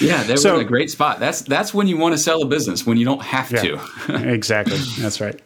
[0.00, 1.20] yeah, they so, were in a great spot.
[1.20, 4.32] That's that's when you want to sell a business when you don't have yeah, to.
[4.32, 5.40] exactly, that's right.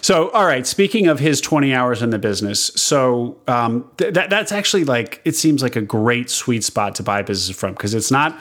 [0.00, 0.66] So, all right.
[0.66, 5.20] Speaking of his twenty hours in the business, so um, th- that that's actually like
[5.24, 8.38] it seems like a great sweet spot to buy business from because it's not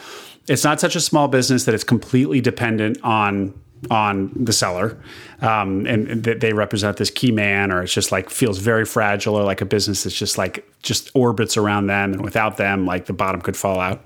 [0.48, 3.54] it's not such a small business that it's completely dependent on
[3.92, 4.98] on the seller,
[5.42, 9.36] um, and, that they represent this key man, or it's just like feels very fragile,
[9.36, 13.06] or like a business that's just like just orbits around them, and without them, like
[13.06, 14.04] the bottom could fall out.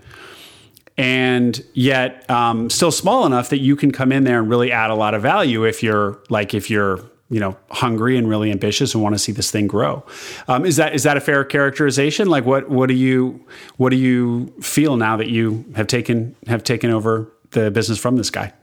[0.98, 4.90] And yet, um, still small enough that you can come in there and really add
[4.90, 8.94] a lot of value if you're like if you're you know hungry and really ambitious
[8.94, 10.04] and want to see this thing grow.
[10.48, 12.30] Um, is that is that a fair characterization?
[12.30, 13.46] Like what what do you
[13.78, 18.16] what do you feel now that you have taken have taken over the business from
[18.16, 18.54] this guy?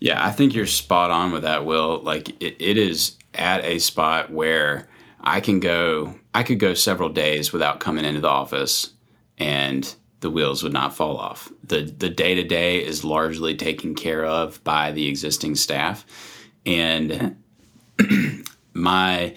[0.00, 2.00] Yeah, I think you're spot on with that, Will.
[2.02, 4.88] Like it, it is at a spot where
[5.20, 8.90] I can go, I could go several days without coming into the office
[9.38, 11.52] and the wheels would not fall off.
[11.62, 16.06] The the day to day is largely taken care of by the existing staff.
[16.64, 17.36] And
[18.72, 19.36] my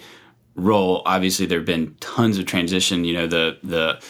[0.54, 4.02] role, obviously there have been tons of transition, you know, the the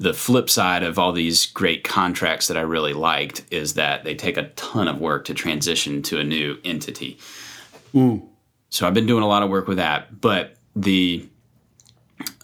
[0.00, 4.16] the flip side of all these great contracts that I really liked is that they
[4.16, 7.18] take a ton of work to transition to a new entity.
[7.94, 8.26] Mm.
[8.70, 11.28] So I've been doing a lot of work with that, but the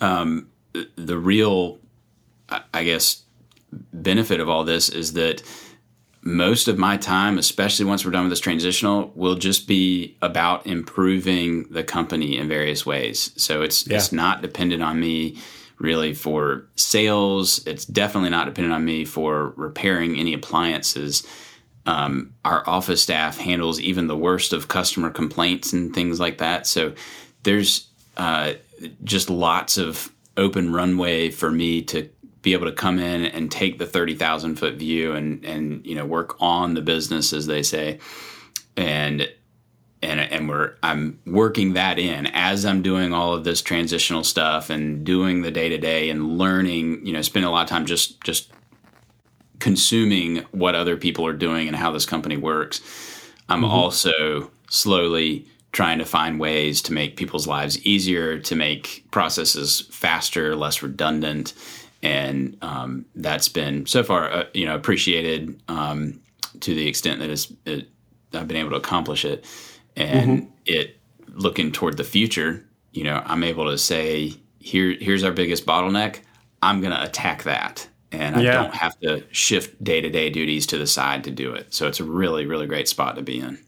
[0.00, 0.46] um,
[0.94, 1.80] the real,
[2.72, 3.25] I guess,
[3.92, 5.42] benefit of all this is that
[6.22, 10.66] most of my time, especially once we're done with this transitional, will just be about
[10.66, 13.30] improving the company in various ways.
[13.36, 13.96] So it's yeah.
[13.96, 15.38] it's not dependent on me
[15.78, 17.64] really for sales.
[17.66, 21.24] It's definitely not dependent on me for repairing any appliances.
[21.86, 26.66] um, our office staff handles even the worst of customer complaints and things like that.
[26.66, 26.94] So
[27.44, 28.54] there's uh,
[29.04, 32.08] just lots of open runway for me to
[32.46, 36.06] be able to come in and take the 30,000 foot view and, and, you know,
[36.06, 37.98] work on the business, as they say.
[38.76, 39.28] And,
[40.00, 44.70] and, and we're, I'm working that in as I'm doing all of this transitional stuff
[44.70, 47.84] and doing the day to day and learning, you know, spending a lot of time
[47.84, 48.52] just, just
[49.58, 52.80] consuming what other people are doing and how this company works.
[53.48, 53.72] I'm mm-hmm.
[53.72, 60.54] also slowly trying to find ways to make people's lives easier, to make processes faster,
[60.54, 61.52] less redundant,
[62.06, 66.20] and um, that's been so far, uh, you know, appreciated um,
[66.60, 67.88] to the extent that it's, it,
[68.32, 69.44] I've been able to accomplish it,
[69.96, 70.50] and mm-hmm.
[70.66, 72.64] it looking toward the future.
[72.92, 76.20] You know, I'm able to say, here, here's our biggest bottleneck.
[76.62, 78.52] I'm going to attack that and I yeah.
[78.52, 81.74] don't have to shift day to day duties to the side to do it.
[81.74, 83.58] So it's a really, really great spot to be in.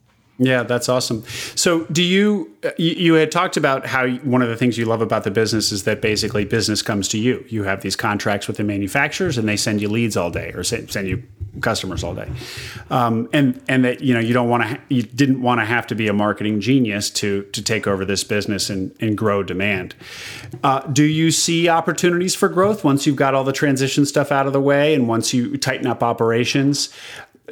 [0.41, 1.25] Yeah, that's awesome.
[1.57, 5.25] So, do you, you had talked about how one of the things you love about
[5.25, 7.45] the business is that basically business comes to you.
[7.49, 10.63] You have these contracts with the manufacturers, and they send you leads all day, or
[10.63, 11.25] send you
[11.61, 12.29] customers all day,
[12.91, 15.89] um, and and that you know you don't want to, you didn't want to have
[15.89, 19.97] to be a marketing genius to to take over this business and and grow demand.
[20.63, 24.47] Uh, do you see opportunities for growth once you've got all the transition stuff out
[24.47, 26.91] of the way, and once you tighten up operations?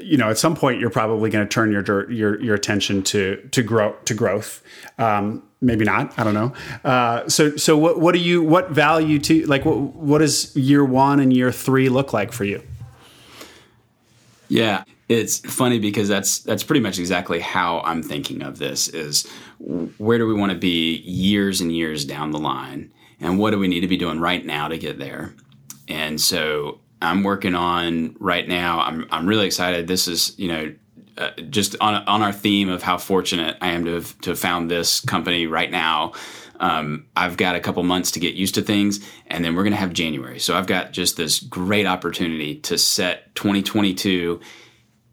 [0.00, 3.36] You know, at some point you're probably going to turn your your your attention to
[3.52, 4.62] to grow to growth.
[4.98, 6.18] Um, maybe not.
[6.18, 6.52] I don't know.
[6.84, 10.84] Uh, so so what what do you what value to like what what does year
[10.84, 12.62] one and year three look like for you?
[14.48, 18.88] Yeah, it's funny because that's that's pretty much exactly how I'm thinking of this.
[18.88, 19.26] Is
[19.58, 23.58] where do we want to be years and years down the line, and what do
[23.58, 25.34] we need to be doing right now to get there?
[25.88, 28.80] And so I'm working on right now.
[28.80, 29.86] I'm I'm really excited.
[29.86, 30.74] This is you know
[31.18, 34.38] uh, just on on our theme of how fortunate I am to have, to have
[34.38, 36.12] found this company right now.
[36.60, 39.72] Um, I've got a couple months to get used to things, and then we're going
[39.72, 40.38] to have January.
[40.38, 44.40] So I've got just this great opportunity to set 2022.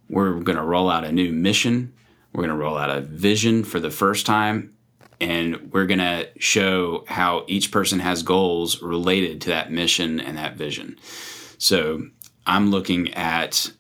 [0.10, 1.94] We're going to roll out a new mission.
[2.34, 4.74] We're going to roll out a vision for the first time,
[5.20, 10.38] and we're going to show how each person has goals related to that mission and
[10.38, 10.98] that vision.
[11.64, 12.08] So
[12.46, 13.72] I'm looking at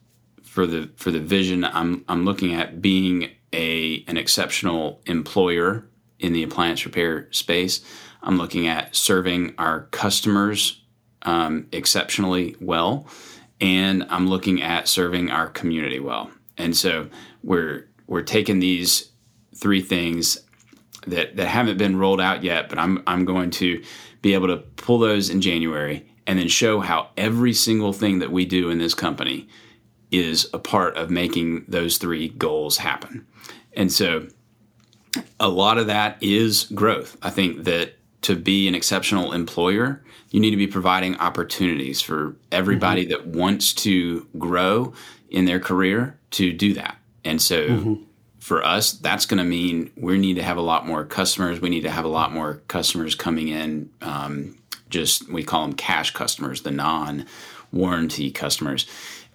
[0.41, 1.65] for the for the vision.
[1.65, 5.85] I'm I'm looking at being a an exceptional employer
[6.17, 7.81] in the appliance repair space.
[8.21, 10.81] I'm looking at serving our customers
[11.23, 13.05] um, exceptionally well,
[13.59, 16.31] and I'm looking at serving our community well.
[16.57, 17.09] And so
[17.43, 19.11] we're we're taking these
[19.57, 20.37] three things
[21.05, 23.83] that that haven't been rolled out yet, but I'm I'm going to
[24.21, 28.31] be able to pull those in January and then show how every single thing that
[28.31, 29.47] we do in this company
[30.11, 33.25] is a part of making those three goals happen.
[33.75, 34.27] And so
[35.39, 37.17] a lot of that is growth.
[37.21, 42.35] I think that to be an exceptional employer, you need to be providing opportunities for
[42.51, 43.11] everybody mm-hmm.
[43.11, 44.93] that wants to grow
[45.29, 46.97] in their career to do that.
[47.25, 48.03] And so mm-hmm.
[48.39, 51.59] for us, that's going to mean we need to have a lot more customers.
[51.59, 54.57] We need to have a lot more customers coming in um,
[54.93, 57.25] just we call them cash customers, the non
[57.71, 58.85] warranty customers.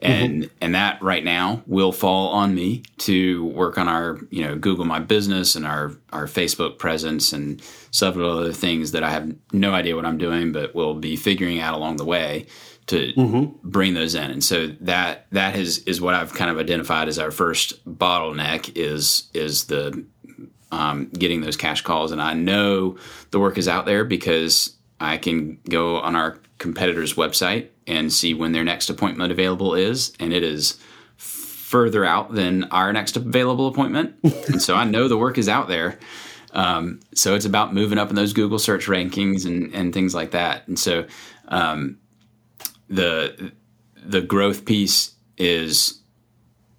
[0.00, 0.56] And mm-hmm.
[0.60, 4.84] and that right now will fall on me to work on our you know Google
[4.84, 9.74] My Business and our our Facebook presence and several other things that I have no
[9.74, 12.46] idea what I'm doing, but will be figuring out along the way
[12.86, 13.68] to mm-hmm.
[13.68, 14.30] bring those in.
[14.30, 18.76] And so that that is is what I've kind of identified as our first bottleneck
[18.76, 20.06] is is the
[20.70, 22.12] um, getting those cash calls.
[22.12, 22.98] And I know
[23.30, 28.34] the work is out there because I can go on our competitor's website and see
[28.34, 30.78] when their next appointment available is, and it is
[31.16, 34.16] further out than our next available appointment.
[34.48, 35.98] and so I know the work is out there.
[36.52, 40.30] Um, so it's about moving up in those Google search rankings and, and things like
[40.30, 40.66] that.
[40.66, 41.06] And so
[41.48, 41.98] um,
[42.88, 43.52] the
[43.96, 46.00] the growth piece is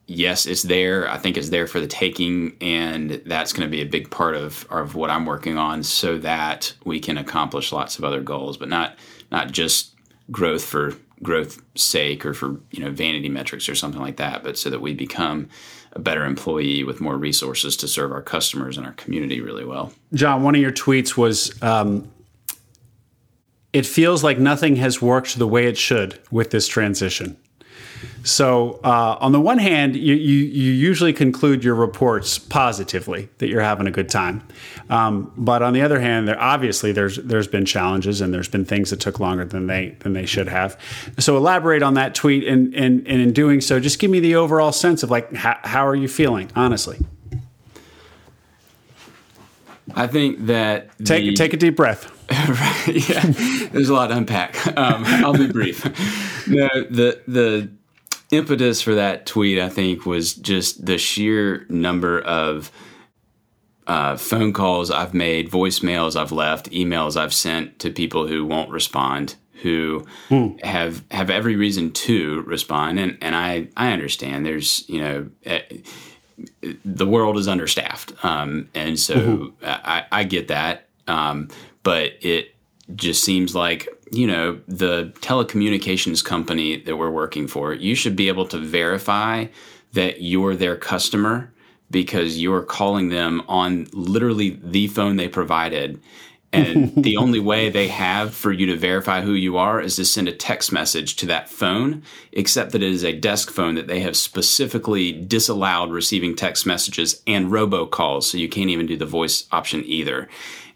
[0.09, 1.09] yes, it's there.
[1.09, 4.35] I think it's there for the taking, and that's going to be a big part
[4.35, 8.57] of of what I'm working on, so that we can accomplish lots of other goals,
[8.57, 8.97] but not
[9.31, 9.95] not just
[10.31, 14.57] growth for growth sake or for you know vanity metrics or something like that, but
[14.57, 15.47] so that we become
[15.93, 19.93] a better employee with more resources to serve our customers and our community really well.
[20.13, 21.61] John, one of your tweets was.
[21.61, 22.11] Um,
[23.71, 27.37] it feels like nothing has worked the way it should with this transition.
[28.23, 33.47] So, uh, on the one hand, you, you, you, usually conclude your reports positively that
[33.47, 34.43] you're having a good time.
[34.89, 38.65] Um, but on the other hand, there obviously there's there's been challenges and there's been
[38.65, 40.79] things that took longer than they than they should have.
[41.17, 44.35] So, elaborate on that tweet, and and, and in doing so, just give me the
[44.35, 46.99] overall sense of like how, how are you feeling, honestly.
[49.95, 52.15] I think that take the, take a deep breath.
[52.31, 53.21] right, yeah,
[53.71, 54.67] there's a lot to unpack.
[54.77, 55.83] Um, I'll be brief.
[56.47, 57.71] No, the the
[58.31, 62.71] impetus for that tweet, I think, was just the sheer number of
[63.87, 68.69] uh, phone calls I've made, voicemails I've left, emails I've sent to people who won't
[68.69, 70.57] respond, who hmm.
[70.63, 74.45] have have every reason to respond, and and I I understand.
[74.45, 75.29] There's you know.
[75.45, 75.61] Eh,
[76.85, 79.65] the world is understaffed, um, and so mm-hmm.
[79.65, 80.87] I, I, get that.
[81.05, 81.49] Um,
[81.83, 82.55] but it
[82.95, 88.27] just seems like you know the telecommunications company that we're working for you should be
[88.27, 89.45] able to verify
[89.93, 91.51] that you're their customer
[91.91, 95.99] because you're calling them on literally the phone they provided
[96.51, 100.05] and the only way they have for you to verify who you are is to
[100.05, 103.87] send a text message to that phone, except that it is a desk phone that
[103.87, 108.23] they have specifically disallowed receiving text messages and robocalls.
[108.23, 110.27] So you can't even do the voice option either.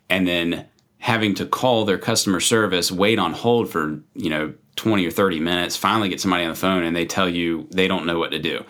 [0.10, 0.68] And then
[1.04, 5.42] having to call their customer service, wait on hold for, you know, 20 or 30
[5.42, 8.32] minutes, finally get somebody on the phone and they tell you they don't know what
[8.32, 8.64] to do.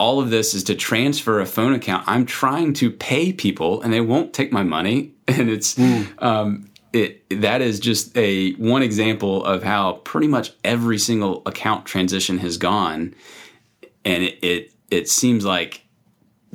[0.00, 2.04] All of this is to transfer a phone account.
[2.06, 5.12] I'm trying to pay people and they won't take my money.
[5.28, 6.22] And it's, mm.
[6.22, 11.84] um, it, that is just a one example of how pretty much every single account
[11.84, 13.12] transition has gone.
[14.04, 15.85] And it, it, it seems like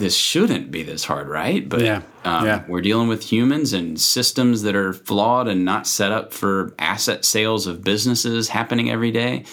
[0.02, 1.68] this shouldn't be this hard, right?
[1.68, 2.02] But yeah.
[2.26, 2.64] Um, yeah.
[2.68, 7.24] we're dealing with humans and systems that are flawed and not set up for asset
[7.24, 9.46] sales of businesses happening every day.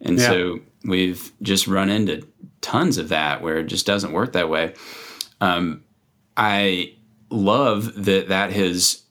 [0.00, 0.28] And yeah.
[0.28, 2.26] so we've just run into
[2.60, 4.74] tons of that where it just doesn't work that way.
[5.40, 5.84] Um,
[6.36, 6.96] I
[7.30, 9.02] love that that has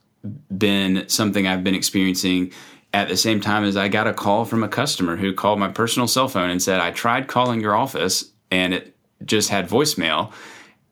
[0.55, 2.51] been something I've been experiencing
[2.93, 5.69] at the same time as I got a call from a customer who called my
[5.69, 10.33] personal cell phone and said, I tried calling your office and it just had voicemail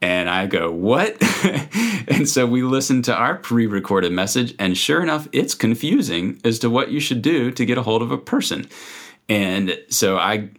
[0.02, 1.18] and I go, What?
[2.08, 6.60] and so we listen to our pre recorded message, and sure enough, it's confusing as
[6.60, 8.68] to what you should do to get a hold of a person.
[9.28, 10.50] And so I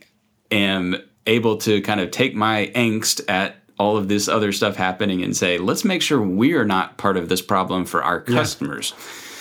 [0.50, 5.22] am able to kind of take my angst at all of this other stuff happening
[5.22, 8.92] and say, let's make sure we're not part of this problem for our customers.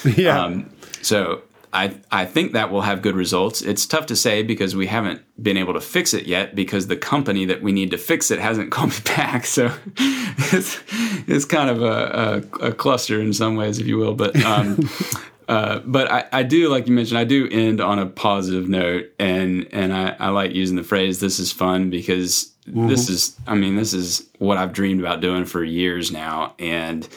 [0.06, 0.12] Yeah.
[0.18, 0.44] yeah.
[0.44, 0.70] Um,
[1.02, 1.42] so
[1.72, 3.62] I I think that will have good results.
[3.62, 6.98] It's tough to say because we haven't been able to fix it yet because the
[6.98, 9.46] company that we need to fix it hasn't called me back.
[9.46, 10.82] So it's
[11.28, 14.16] it's kind of a, a, a cluster in some ways, if you will.
[14.16, 14.90] But um,
[15.48, 19.12] uh, but I, I do like you mentioned I do end on a positive note,
[19.20, 22.88] and and I, I like using the phrase "this is fun" because mm-hmm.
[22.88, 27.08] this is I mean this is what I've dreamed about doing for years now, and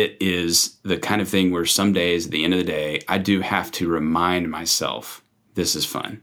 [0.00, 3.02] it is the kind of thing where some days at the end of the day,
[3.08, 5.22] I do have to remind myself
[5.54, 6.22] this is fun.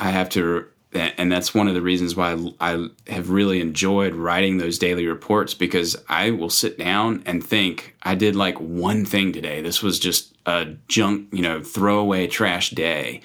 [0.00, 4.58] I have to, and that's one of the reasons why I have really enjoyed writing
[4.58, 9.32] those daily reports because I will sit down and think, I did like one thing
[9.32, 9.60] today.
[9.60, 13.22] This was just a junk, you know, throwaway trash day.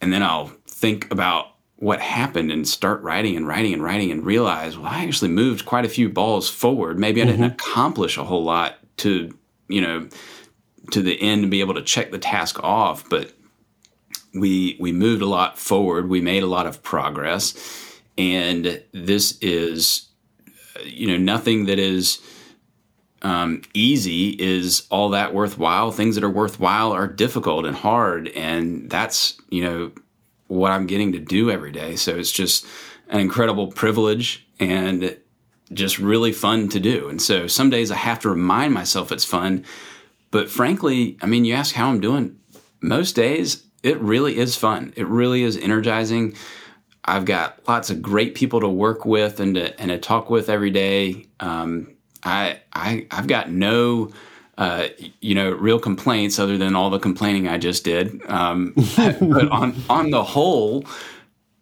[0.00, 4.24] And then I'll think about what happened and start writing and writing and writing and
[4.24, 6.98] realize, well, I actually moved quite a few balls forward.
[6.98, 7.40] Maybe I mm-hmm.
[7.40, 10.08] didn't accomplish a whole lot to, you know,
[10.92, 13.32] to the end to be able to check the task off, but
[14.34, 16.08] we we moved a lot forward.
[16.08, 20.08] We made a lot of progress, and this is,
[20.84, 22.20] you know, nothing that is
[23.22, 25.92] um, easy is all that worthwhile.
[25.92, 29.92] Things that are worthwhile are difficult and hard, and that's you know
[30.50, 31.94] what I'm getting to do every day.
[31.94, 32.66] So it's just
[33.08, 35.16] an incredible privilege and
[35.72, 37.08] just really fun to do.
[37.08, 39.64] And so some days I have to remind myself it's fun.
[40.32, 42.36] But frankly, I mean, you ask how I'm doing.
[42.80, 44.92] Most days, it really is fun.
[44.96, 46.34] It really is energizing.
[47.04, 50.48] I've got lots of great people to work with and to, and to talk with
[50.48, 51.26] every day.
[51.38, 51.94] Um,
[52.24, 54.10] I, I, I've got no
[54.58, 54.88] uh,
[55.20, 58.20] you know, real complaints other than all the complaining I just did.
[58.28, 60.84] Um, but on on the whole,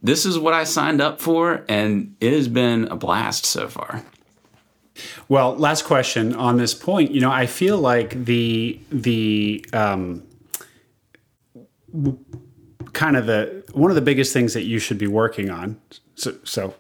[0.03, 4.05] this is what I signed up for, and it has been a blast so far.
[5.29, 7.13] Well, last question on this point.
[7.13, 10.25] You know, I feel like the the um,
[12.93, 15.81] kind of the one of the biggest things that you should be working on.
[16.15, 16.75] So, so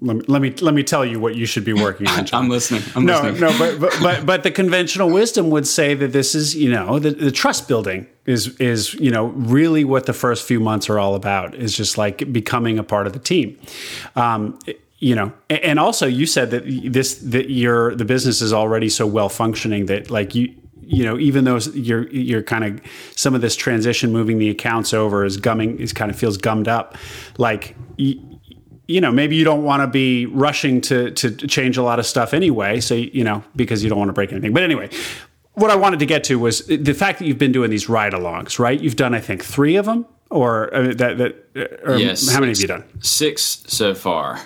[0.00, 2.26] let me, let me let me tell you what you should be working on.
[2.32, 2.82] I'm listening.
[2.96, 3.40] I'm no, listening.
[3.40, 6.98] no, but, but but but the conventional wisdom would say that this is you know
[6.98, 10.98] the, the trust building is is you know really what the first few months are
[10.98, 13.58] all about is just like becoming a part of the team.
[14.16, 14.58] Um,
[14.98, 19.06] you know, and also you said that this that your the business is already so
[19.06, 22.80] well functioning that like you you know, even though you're you're kind of
[23.16, 26.68] some of this transition, moving the accounts over is gumming is kind of feels gummed
[26.68, 26.96] up.
[27.38, 28.31] Like you,
[28.92, 32.06] you know, maybe you don't want to be rushing to to change a lot of
[32.06, 32.80] stuff anyway.
[32.80, 34.52] So you know, because you don't want to break anything.
[34.52, 34.90] But anyway,
[35.54, 38.58] what I wanted to get to was the fact that you've been doing these ride-alongs,
[38.58, 38.80] right?
[38.80, 41.80] You've done, I think, three of them, or uh, that that.
[41.84, 42.30] Or yes.
[42.30, 42.84] How many have you done?
[43.00, 44.40] Six so far.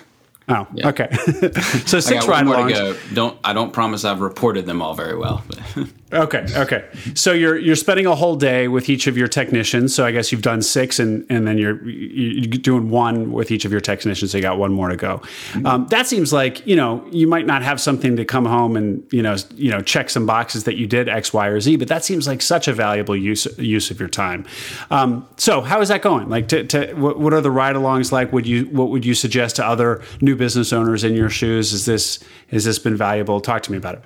[0.49, 0.87] Oh, yeah.
[0.89, 1.09] okay.
[1.85, 3.13] so six ride alongs.
[3.13, 5.43] Don't I don't promise I've reported them all very well.
[6.13, 6.85] okay, okay.
[7.15, 9.93] So you're you're spending a whole day with each of your technicians.
[9.93, 13.65] So I guess you've done six, and and then you're you're doing one with each
[13.65, 14.31] of your technicians.
[14.31, 15.17] So you got one more to go.
[15.17, 15.65] Mm-hmm.
[15.65, 19.05] Um, that seems like you know you might not have something to come home and
[19.11, 21.75] you know you know check some boxes that you did X, Y, or Z.
[21.75, 24.45] But that seems like such a valuable use use of your time.
[24.91, 26.29] Um, so how is that going?
[26.29, 28.31] Like, to, to what, what are the ride-alongs like?
[28.31, 31.73] Would you what would you suggest to other new business owners in your shoes?
[31.73, 33.41] Is this has this been valuable?
[33.41, 34.05] Talk to me about it.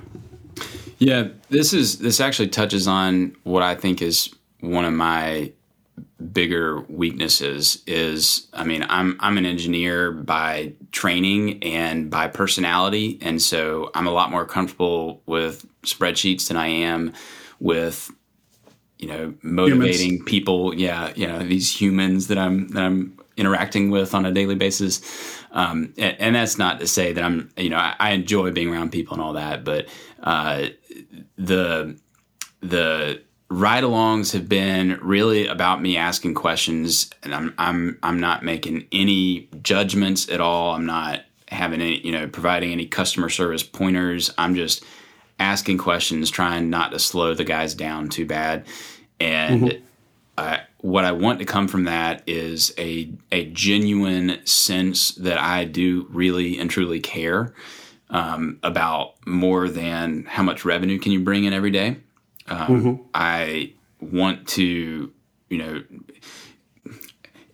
[0.99, 5.51] Yeah, this is this actually touches on what I think is one of my
[6.31, 13.41] bigger weaknesses is I mean I'm I'm an engineer by training and by personality and
[13.41, 17.13] so I'm a lot more comfortable with spreadsheets than I am
[17.59, 18.11] with
[18.99, 20.29] you know motivating humans.
[20.29, 24.55] people yeah you know these humans that I'm that I'm interacting with on a daily
[24.55, 25.01] basis
[25.51, 28.69] um, and, and, that's not to say that I'm, you know, I, I enjoy being
[28.69, 29.87] around people and all that, but
[30.23, 30.67] uh,
[31.37, 31.99] the
[32.61, 38.87] the ride-alongs have been really about me asking questions, and I'm I'm I'm not making
[38.93, 40.73] any judgments at all.
[40.73, 44.33] I'm not having any, you know, providing any customer service pointers.
[44.37, 44.85] I'm just
[45.37, 48.67] asking questions, trying not to slow the guys down too bad,
[49.19, 49.63] and.
[49.63, 49.85] Mm-hmm.
[50.41, 55.65] I, what I want to come from that is a a genuine sense that I
[55.65, 57.53] do really and truly care
[58.09, 61.97] um, about more than how much revenue can you bring in every day.
[62.47, 63.03] Um, mm-hmm.
[63.13, 65.11] I want to,
[65.49, 65.83] you know,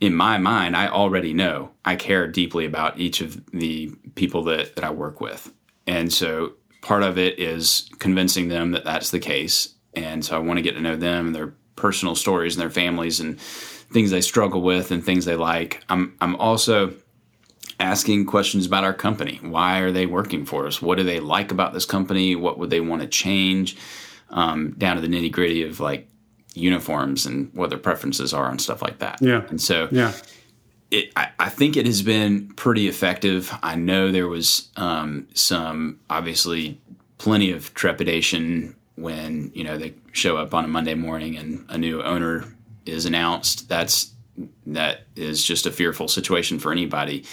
[0.02, 4.76] in my mind, I already know I care deeply about each of the people that,
[4.76, 5.52] that I work with.
[5.86, 9.76] And so part of it is convincing them that that's the case.
[9.94, 12.70] And so I want to get to know them and their personal stories and their
[12.70, 15.82] families and things they struggle with and things they like.
[15.88, 16.94] I'm I'm also
[17.80, 19.40] asking questions about our company.
[19.42, 20.82] Why are they working for us?
[20.82, 22.36] What do they like about this company?
[22.36, 23.78] What would they want to change?
[24.30, 26.10] Um, down to the nitty gritty of like
[26.54, 29.20] uniforms and what their preferences are and stuff like that.
[29.22, 29.46] Yeah.
[29.50, 30.12] And so yeah.
[30.90, 33.54] It, I, I, think it has been pretty effective.
[33.62, 36.80] I know there was um, some obviously
[37.18, 41.78] plenty of trepidation when you know they show up on a Monday morning and a
[41.78, 42.44] new owner
[42.86, 43.70] is announced.
[43.70, 44.12] That's
[44.66, 47.26] that is just a fearful situation for anybody.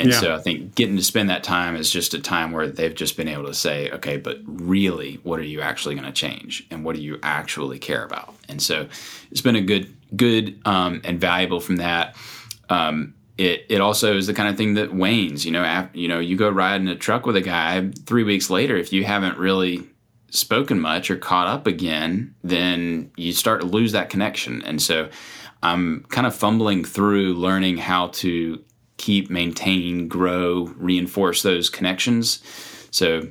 [0.00, 0.20] And yeah.
[0.20, 3.16] so I think getting to spend that time is just a time where they've just
[3.16, 6.84] been able to say, okay, but really, what are you actually going to change, and
[6.84, 8.34] what do you actually care about?
[8.48, 8.86] And so
[9.32, 12.14] it's been a good, good um, and valuable from that.
[12.68, 15.44] Um, it, it also is the kind of thing that wanes.
[15.44, 18.22] You know, after, you know, you go ride in a truck with a guy three
[18.22, 18.76] weeks later.
[18.76, 19.88] If you haven't really
[20.30, 24.62] spoken much or caught up again, then you start to lose that connection.
[24.62, 25.08] And so
[25.62, 28.62] I'm kind of fumbling through learning how to
[28.96, 32.42] keep, maintain, grow, reinforce those connections.
[32.90, 33.28] So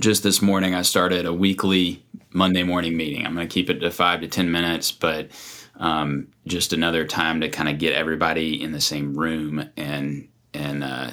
[0.00, 3.26] just this morning, I started a weekly Monday morning meeting.
[3.26, 5.30] I'm going to keep it to five to 10 minutes, but
[5.76, 10.84] um, just another time to kind of get everybody in the same room and, and,
[10.84, 11.12] uh,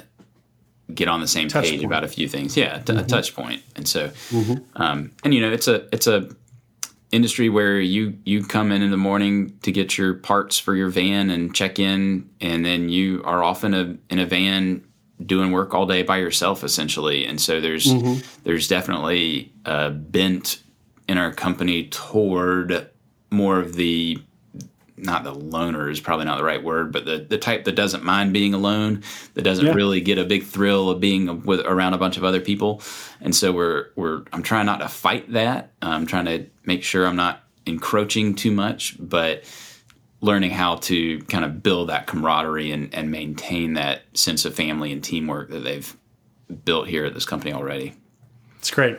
[0.92, 1.84] get on the same touch page point.
[1.84, 2.56] about a few things.
[2.56, 3.04] Yeah, t- mm-hmm.
[3.04, 3.62] a touch point.
[3.76, 4.82] And so, mm-hmm.
[4.82, 6.28] um, and you know, it's a it's a
[7.12, 10.88] industry where you you come in in the morning to get your parts for your
[10.88, 14.84] van and check in, and then you are off in a in a van
[15.24, 17.24] doing work all day by yourself essentially.
[17.24, 18.20] And so there's mm-hmm.
[18.42, 20.62] there's definitely a bent
[21.08, 22.88] in our company toward
[23.30, 24.22] more of the
[24.96, 28.04] not the loner is probably not the right word, but the, the type that doesn't
[28.04, 29.02] mind being alone,
[29.34, 29.72] that doesn't yeah.
[29.72, 32.80] really get a big thrill of being with around a bunch of other people.
[33.20, 35.72] And so we're we're I'm trying not to fight that.
[35.82, 39.44] I'm trying to make sure I'm not encroaching too much, but
[40.20, 44.90] learning how to kind of build that camaraderie and, and maintain that sense of family
[44.92, 45.96] and teamwork that they've
[46.64, 47.94] built here at this company already.
[48.64, 48.96] It's great.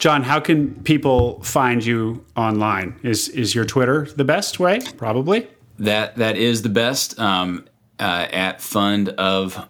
[0.00, 2.98] John, how can people find you online?
[3.04, 4.80] Is is your Twitter the best way?
[4.96, 5.46] Probably.
[5.78, 7.16] That that is the best.
[7.20, 7.64] Um,
[8.00, 9.68] uh, at fund of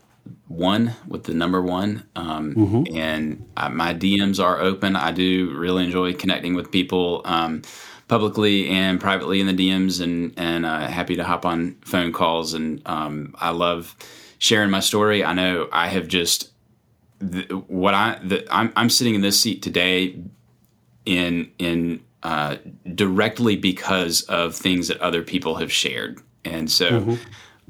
[0.48, 2.04] one with the number one.
[2.16, 2.96] Um, mm-hmm.
[2.96, 4.96] And uh, my DMs are open.
[4.96, 7.60] I do really enjoy connecting with people um,
[8.08, 12.54] publicly and privately in the DMs, and and uh, happy to hop on phone calls.
[12.54, 13.94] And um, I love
[14.38, 15.22] sharing my story.
[15.22, 16.53] I know I have just
[17.20, 20.20] the, what I the, I'm I'm sitting in this seat today
[21.04, 22.56] in in uh,
[22.94, 27.14] directly because of things that other people have shared, and so mm-hmm.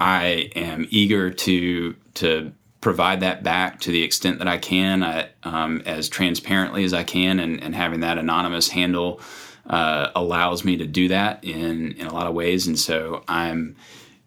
[0.01, 5.31] I am eager to to provide that back to the extent that I can, I,
[5.43, 9.23] um, as transparently as I can, and, and having that anonymous handle
[9.67, 13.77] uh, allows me to do that in in a lot of ways, and so I'm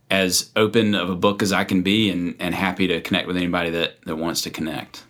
[0.09, 3.37] as open of a book as I can be, and, and happy to connect with
[3.37, 5.03] anybody that that wants to connect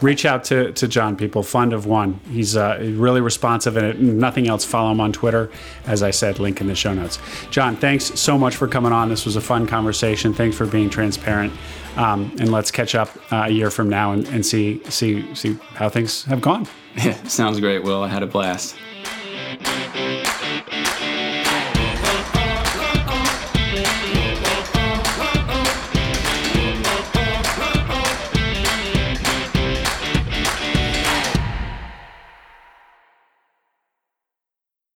[0.00, 1.42] reach out to, to John, people.
[1.42, 2.20] Fund of One.
[2.30, 4.64] He's uh, really responsive and nothing else.
[4.64, 5.50] Follow him on Twitter.
[5.86, 7.18] As I said, link in the show notes.
[7.50, 9.08] John, thanks so much for coming on.
[9.08, 10.32] This was a fun conversation.
[10.32, 11.52] Thanks for being transparent.
[11.96, 15.58] Um, and let's catch up uh, a year from now and, and see see see
[15.74, 16.66] how things have gone.
[16.96, 18.02] Yeah, sounds great, Will.
[18.02, 18.76] I had a blast.